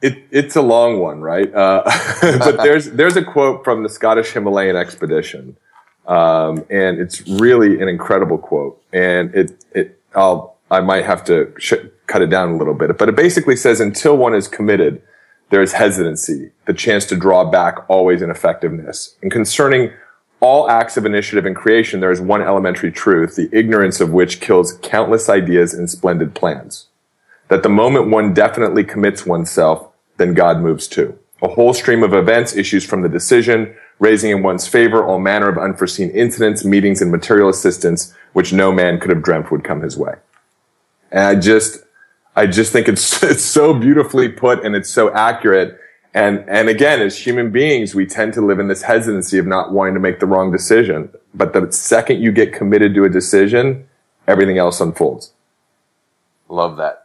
it, 0.00 0.24
it's 0.30 0.56
a 0.56 0.62
long 0.62 1.00
one, 1.00 1.20
right? 1.20 1.52
Uh, 1.54 1.82
but 2.22 2.56
there's 2.62 2.92
there's 2.92 3.16
a 3.18 3.22
quote 3.22 3.62
from 3.62 3.82
the 3.82 3.90
Scottish 3.90 4.32
Himalayan 4.32 4.74
expedition 4.74 5.58
um, 6.06 6.64
and 6.70 6.98
it's 6.98 7.26
really 7.26 7.80
an 7.80 7.88
incredible 7.88 8.38
quote. 8.38 8.80
And 8.92 9.34
it, 9.34 9.64
it, 9.74 10.00
I'll, 10.14 10.56
I 10.70 10.80
might 10.80 11.04
have 11.04 11.24
to 11.24 11.52
sh- 11.58 11.74
cut 12.06 12.22
it 12.22 12.30
down 12.30 12.50
a 12.50 12.56
little 12.56 12.74
bit, 12.74 12.96
but 12.98 13.08
it 13.08 13.16
basically 13.16 13.56
says 13.56 13.80
until 13.80 14.16
one 14.16 14.34
is 14.34 14.48
committed, 14.48 15.02
there 15.50 15.62
is 15.62 15.72
hesitancy, 15.72 16.50
the 16.66 16.74
chance 16.74 17.04
to 17.06 17.16
draw 17.16 17.44
back 17.44 17.88
always 17.88 18.22
in 18.22 18.30
effectiveness. 18.30 19.16
And 19.22 19.30
concerning 19.30 19.92
all 20.40 20.68
acts 20.68 20.96
of 20.96 21.06
initiative 21.06 21.46
and 21.46 21.56
creation, 21.56 22.00
there 22.00 22.10
is 22.10 22.20
one 22.20 22.42
elementary 22.42 22.92
truth, 22.92 23.36
the 23.36 23.48
ignorance 23.52 24.00
of 24.00 24.12
which 24.12 24.40
kills 24.40 24.78
countless 24.82 25.28
ideas 25.28 25.72
and 25.72 25.88
splendid 25.88 26.34
plans. 26.34 26.88
That 27.48 27.62
the 27.62 27.68
moment 27.68 28.10
one 28.10 28.34
definitely 28.34 28.84
commits 28.84 29.24
oneself, 29.24 29.88
then 30.16 30.34
God 30.34 30.60
moves 30.60 30.88
too. 30.88 31.18
A 31.42 31.48
whole 31.48 31.74
stream 31.74 32.02
of 32.02 32.14
events 32.14 32.56
issues 32.56 32.84
from 32.84 33.02
the 33.02 33.08
decision, 33.08 33.74
raising 33.98 34.30
in 34.30 34.42
one's 34.42 34.66
favor 34.66 35.04
all 35.04 35.18
manner 35.18 35.48
of 35.48 35.58
unforeseen 35.58 36.10
incidents, 36.10 36.64
meetings, 36.64 37.00
and 37.00 37.10
material 37.10 37.48
assistance, 37.48 38.14
which 38.32 38.52
no 38.52 38.72
man 38.72 38.98
could 38.98 39.10
have 39.10 39.22
dreamt 39.22 39.50
would 39.50 39.64
come 39.64 39.80
his 39.80 39.96
way. 39.96 40.14
And 41.10 41.22
I 41.22 41.34
just, 41.36 41.84
I 42.34 42.46
just 42.46 42.72
think 42.72 42.88
it's, 42.88 43.22
it's 43.22 43.44
so 43.44 43.74
beautifully 43.74 44.28
put 44.28 44.64
and 44.64 44.74
it's 44.74 44.90
so 44.90 45.12
accurate. 45.12 45.78
And, 46.12 46.44
and 46.48 46.68
again, 46.68 47.00
as 47.00 47.18
human 47.18 47.50
beings, 47.50 47.94
we 47.94 48.06
tend 48.06 48.34
to 48.34 48.40
live 48.40 48.58
in 48.58 48.68
this 48.68 48.82
hesitancy 48.82 49.38
of 49.38 49.46
not 49.46 49.72
wanting 49.72 49.94
to 49.94 50.00
make 50.00 50.20
the 50.20 50.26
wrong 50.26 50.52
decision. 50.52 51.10
But 51.34 51.52
the 51.52 51.72
second 51.72 52.22
you 52.22 52.30
get 52.30 52.52
committed 52.52 52.94
to 52.94 53.04
a 53.04 53.08
decision, 53.08 53.88
everything 54.26 54.58
else 54.58 54.80
unfolds. 54.80 55.32
Love 56.48 56.76
that. 56.76 57.03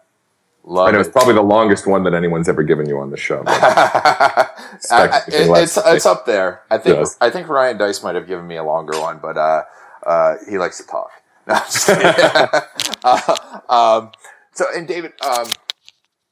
Love 0.63 0.87
I 0.89 0.91
know 0.91 0.97
it. 0.99 1.01
it's 1.01 1.09
probably 1.09 1.33
the 1.33 1.41
longest 1.41 1.87
one 1.87 2.03
that 2.03 2.13
anyone's 2.13 2.47
ever 2.49 2.63
given 2.63 2.87
you 2.87 2.99
on 2.99 3.09
the 3.11 3.17
show. 3.17 3.43
I- 3.47 4.47
I- 4.91 5.21
it- 5.27 5.49
it's 5.63 5.77
it's 5.77 6.05
up 6.05 6.25
there. 6.25 6.61
I 6.69 6.77
think 6.77 6.97
Yes. 6.97 7.17
I 7.21 7.29
think 7.29 7.47
Ryan 7.47 7.77
Deiss 7.77 8.03
might 8.03 8.15
have 8.15 8.27
given 8.27 8.47
me 8.47 8.57
a 8.57 8.63
longer 8.63 8.99
one, 8.99 9.19
but 9.21 9.37
uh, 9.37 9.63
uh, 10.05 10.35
he 10.49 10.57
likes 10.57 10.77
to 10.77 10.85
talk. 10.87 11.11
No, 11.47 11.55
I'm 11.55 11.61
just 11.65 11.87
kidding. 11.87 12.61
uh, 13.03 13.59
um, 13.69 14.11
so, 14.53 14.65
and 14.75 14.87
David, 14.87 15.13
um, 15.25 15.47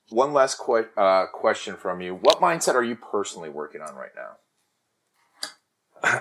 one 0.10 0.34
last 0.34 0.60
que- 0.64 0.86
uh, 0.96 1.26
question 1.34 1.76
from 1.76 2.02
you: 2.02 2.14
What 2.16 2.40
mindset 2.40 2.76
are 2.76 2.84
you 2.84 2.96
personally 2.96 3.50
working 3.50 3.82
on 3.82 3.96
right 3.96 4.12
now? 4.16 4.38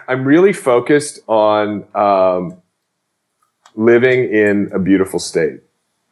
I'm 0.09 0.25
really 0.25 0.55
focused 0.55 1.21
on 1.29 1.85
um, 1.95 2.62
living 3.75 4.33
in 4.33 4.71
a 4.73 4.79
beautiful 4.79 5.19
state. 5.19 5.61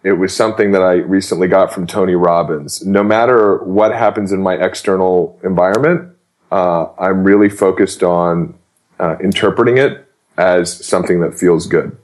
It 0.05 0.13
was 0.13 0.37
something 0.37 0.73
that 0.73 0.83
I 0.83 0.97
recently 0.97 1.49
got 1.49 1.73
from 1.73 1.87
Tony 1.87 2.15
Robbins. 2.15 2.85
No 2.85 3.03
matter 3.03 3.57
what 3.65 3.93
happens 3.93 4.33
in 4.33 4.43
my 4.43 4.55
external 4.55 5.41
environment, 5.43 6.15
uh, 6.53 6.89
I'm 6.99 7.25
really 7.25 7.49
focused 7.49 8.03
on 8.03 8.55
uh, 9.01 9.17
interpreting 9.21 9.79
it 9.79 10.07
as 10.37 10.85
something 10.85 11.21
that 11.21 11.35
feels 11.35 11.67
good 11.67 11.97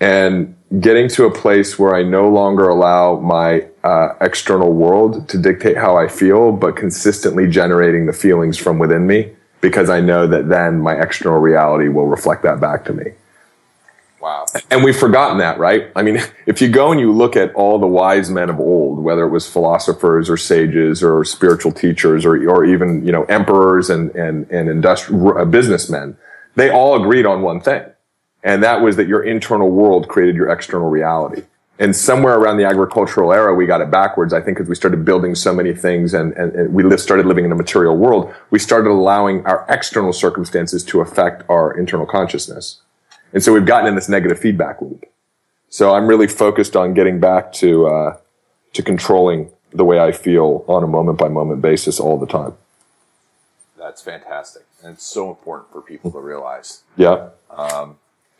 and 0.00 0.56
getting 0.80 1.08
to 1.08 1.24
a 1.24 1.30
place 1.30 1.78
where 1.78 1.94
I 1.94 2.02
no 2.02 2.28
longer 2.28 2.68
allow 2.68 3.18
my 3.20 3.66
uh, 3.84 4.14
external 4.20 4.72
world 4.72 5.28
to 5.28 5.38
dictate 5.38 5.76
how 5.76 5.96
I 5.96 6.08
feel, 6.08 6.52
but 6.52 6.76
consistently 6.76 7.48
generating 7.48 8.06
the 8.06 8.12
feelings 8.12 8.58
from 8.58 8.78
within 8.78 9.06
me 9.06 9.32
because 9.60 9.90
I 9.90 10.00
know 10.00 10.26
that 10.26 10.48
then 10.48 10.80
my 10.80 11.00
external 11.00 11.38
reality 11.38 11.88
will 11.88 12.06
reflect 12.06 12.42
that 12.42 12.60
back 12.60 12.84
to 12.86 12.92
me. 12.92 13.12
Wow. 14.20 14.46
And 14.70 14.82
we've 14.82 14.96
forgotten 14.96 15.38
that, 15.38 15.58
right? 15.58 15.90
I 15.94 16.02
mean, 16.02 16.18
if 16.46 16.60
you 16.60 16.68
go 16.68 16.90
and 16.90 17.00
you 17.00 17.12
look 17.12 17.36
at 17.36 17.54
all 17.54 17.78
the 17.78 17.86
wise 17.86 18.30
men 18.30 18.50
of 18.50 18.58
old, 18.58 18.98
whether 18.98 19.24
it 19.24 19.30
was 19.30 19.48
philosophers 19.48 20.28
or 20.28 20.36
sages 20.36 21.02
or 21.02 21.24
spiritual 21.24 21.72
teachers 21.72 22.24
or, 22.24 22.36
or 22.48 22.64
even, 22.64 23.04
you 23.04 23.12
know, 23.12 23.24
emperors 23.24 23.90
and, 23.90 24.14
and, 24.14 24.50
and 24.50 24.68
industrial 24.68 25.38
uh, 25.38 25.44
businessmen, 25.44 26.16
they 26.56 26.70
all 26.70 27.00
agreed 27.00 27.26
on 27.26 27.42
one 27.42 27.60
thing. 27.60 27.84
And 28.42 28.62
that 28.62 28.80
was 28.80 28.96
that 28.96 29.08
your 29.08 29.22
internal 29.22 29.70
world 29.70 30.08
created 30.08 30.36
your 30.36 30.48
external 30.48 30.88
reality. 30.88 31.42
And 31.80 31.94
somewhere 31.94 32.36
around 32.36 32.56
the 32.56 32.64
agricultural 32.64 33.32
era, 33.32 33.54
we 33.54 33.64
got 33.66 33.80
it 33.80 33.90
backwards. 33.90 34.32
I 34.32 34.40
think 34.40 34.58
as 34.58 34.68
we 34.68 34.74
started 34.74 35.04
building 35.04 35.36
so 35.36 35.54
many 35.54 35.72
things 35.72 36.12
and, 36.12 36.32
and, 36.32 36.52
and 36.54 36.74
we 36.74 36.96
started 36.98 37.26
living 37.26 37.44
in 37.44 37.52
a 37.52 37.54
material 37.54 37.96
world, 37.96 38.34
we 38.50 38.58
started 38.58 38.90
allowing 38.90 39.46
our 39.46 39.64
external 39.68 40.12
circumstances 40.12 40.82
to 40.84 41.00
affect 41.00 41.44
our 41.48 41.76
internal 41.78 42.04
consciousness. 42.04 42.80
And 43.32 43.42
so 43.42 43.52
we've 43.52 43.66
gotten 43.66 43.86
in 43.88 43.94
this 43.94 44.08
negative 44.08 44.38
feedback 44.38 44.80
loop. 44.80 45.04
So 45.68 45.94
I'm 45.94 46.06
really 46.06 46.26
focused 46.28 46.76
on 46.76 46.94
getting 46.94 47.20
back 47.20 47.52
to, 47.54 47.86
uh, 47.86 48.16
to 48.72 48.82
controlling 48.82 49.50
the 49.72 49.84
way 49.84 50.00
I 50.00 50.12
feel 50.12 50.64
on 50.66 50.82
a 50.82 50.86
moment 50.86 51.18
by 51.18 51.28
moment 51.28 51.60
basis 51.60 52.00
all 52.00 52.18
the 52.18 52.26
time. 52.26 52.54
That's 53.76 54.02
fantastic, 54.02 54.64
and 54.82 54.94
it's 54.94 55.06
so 55.06 55.28
important 55.30 55.70
for 55.72 55.80
people 55.80 56.10
to 56.12 56.18
realize. 56.18 56.82
Yeah. 56.96 57.28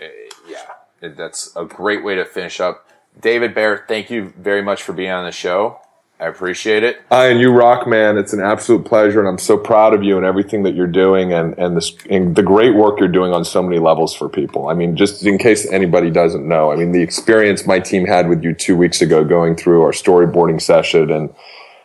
Eh, 0.00 0.06
yeah, 0.48 0.58
it- 1.00 1.16
that's 1.16 1.54
a 1.56 1.64
great 1.64 2.04
way 2.04 2.14
to 2.14 2.24
finish 2.24 2.60
up. 2.60 2.86
David 3.20 3.54
Bayer, 3.54 3.84
thank 3.88 4.10
you 4.10 4.32
very 4.36 4.62
much 4.62 4.82
for 4.82 4.92
being 4.92 5.10
on 5.10 5.24
the 5.24 5.32
show. 5.32 5.80
I 6.20 6.26
appreciate 6.26 6.82
it. 6.82 7.00
I 7.12 7.26
and 7.26 7.40
you 7.40 7.52
rock, 7.52 7.86
man. 7.86 8.18
It's 8.18 8.32
an 8.32 8.40
absolute 8.40 8.84
pleasure, 8.84 9.20
and 9.20 9.28
I'm 9.28 9.38
so 9.38 9.56
proud 9.56 9.94
of 9.94 10.02
you 10.02 10.16
and 10.16 10.26
everything 10.26 10.64
that 10.64 10.74
you're 10.74 10.88
doing, 10.88 11.32
and 11.32 11.56
and 11.58 11.76
this 11.76 11.96
and 12.10 12.34
the 12.34 12.42
great 12.42 12.74
work 12.74 12.98
you're 12.98 13.08
doing 13.08 13.32
on 13.32 13.44
so 13.44 13.62
many 13.62 13.78
levels 13.78 14.14
for 14.14 14.28
people. 14.28 14.68
I 14.68 14.74
mean, 14.74 14.96
just 14.96 15.24
in 15.24 15.38
case 15.38 15.70
anybody 15.70 16.10
doesn't 16.10 16.46
know, 16.46 16.72
I 16.72 16.76
mean, 16.76 16.90
the 16.90 17.02
experience 17.02 17.66
my 17.66 17.78
team 17.78 18.04
had 18.04 18.28
with 18.28 18.42
you 18.42 18.52
two 18.52 18.76
weeks 18.76 19.00
ago, 19.00 19.22
going 19.24 19.54
through 19.54 19.82
our 19.82 19.92
storyboarding 19.92 20.60
session, 20.60 21.08
and 21.12 21.32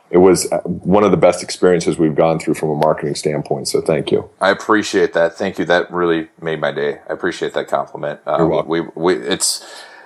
it 0.10 0.18
was 0.18 0.52
one 0.64 1.04
of 1.04 1.12
the 1.12 1.18
best 1.18 1.44
experiences 1.44 2.00
we've 2.00 2.16
gone 2.16 2.40
through 2.40 2.56
from 2.56 2.70
a 2.70 2.76
marketing 2.76 3.14
standpoint. 3.14 3.68
So, 3.68 3.82
thank 3.82 4.12
you. 4.12 4.32
I 4.42 4.50
appreciate 4.50 5.14
that. 5.14 5.36
Thank 5.36 5.60
you. 5.60 5.66
That 5.66 5.92
really 5.92 6.30
made 6.42 6.60
my 6.60 6.72
day. 6.72 7.02
I 7.08 7.14
appreciate 7.14 7.54
that 7.54 7.68
compliment. 7.68 8.20
Um, 8.26 8.40
You're 8.40 8.50
welcome. 8.50 8.70
We, 8.70 8.82
we, 8.96 9.16
it's, 9.16 9.64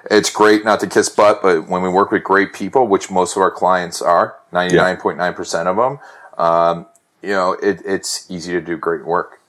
it's 0.09 0.29
great 0.29 0.63
not 0.63 0.79
to 0.81 0.87
kiss 0.87 1.09
butt, 1.09 1.41
but 1.41 1.67
when 1.67 1.81
we 1.81 1.89
work 1.89 2.11
with 2.11 2.23
great 2.23 2.53
people, 2.53 2.87
which 2.87 3.11
most 3.11 3.35
of 3.35 3.41
our 3.41 3.51
clients 3.51 4.01
are, 4.01 4.37
99.9% 4.53 5.65
of 5.67 5.75
them, 5.75 5.99
um, 6.37 6.85
you 7.21 7.29
know, 7.29 7.53
it, 7.53 7.81
it's 7.85 8.29
easy 8.29 8.53
to 8.53 8.61
do 8.61 8.77
great 8.77 9.05
work, 9.05 9.41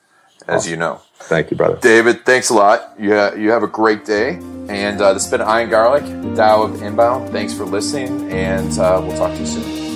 as 0.47 0.68
you 0.68 0.77
know. 0.77 1.01
Thank 1.21 1.51
you, 1.51 1.57
brother. 1.57 1.79
David, 1.81 2.25
thanks 2.25 2.51
a 2.51 2.55
lot. 2.55 2.94
You, 2.99 3.14
ha- 3.14 3.35
you 3.35 3.51
have 3.51 3.62
a 3.62 3.68
great 3.68 4.05
day. 4.05 4.40
And 4.68 5.01
uh, 5.01 5.14
this 5.14 5.25
has 5.25 5.31
been 5.31 5.40
Ian 5.40 5.71
Garlic, 5.71 6.05
the 6.05 6.35
Tao 6.35 6.62
of 6.62 6.83
Inbound. 6.83 7.31
Thanks 7.31 7.55
for 7.55 7.64
listening, 7.64 8.31
and 8.31 8.79
uh, 8.79 9.01
we'll 9.03 9.16
talk 9.16 9.33
to 9.33 9.40
you 9.40 9.47
soon. 9.47 9.88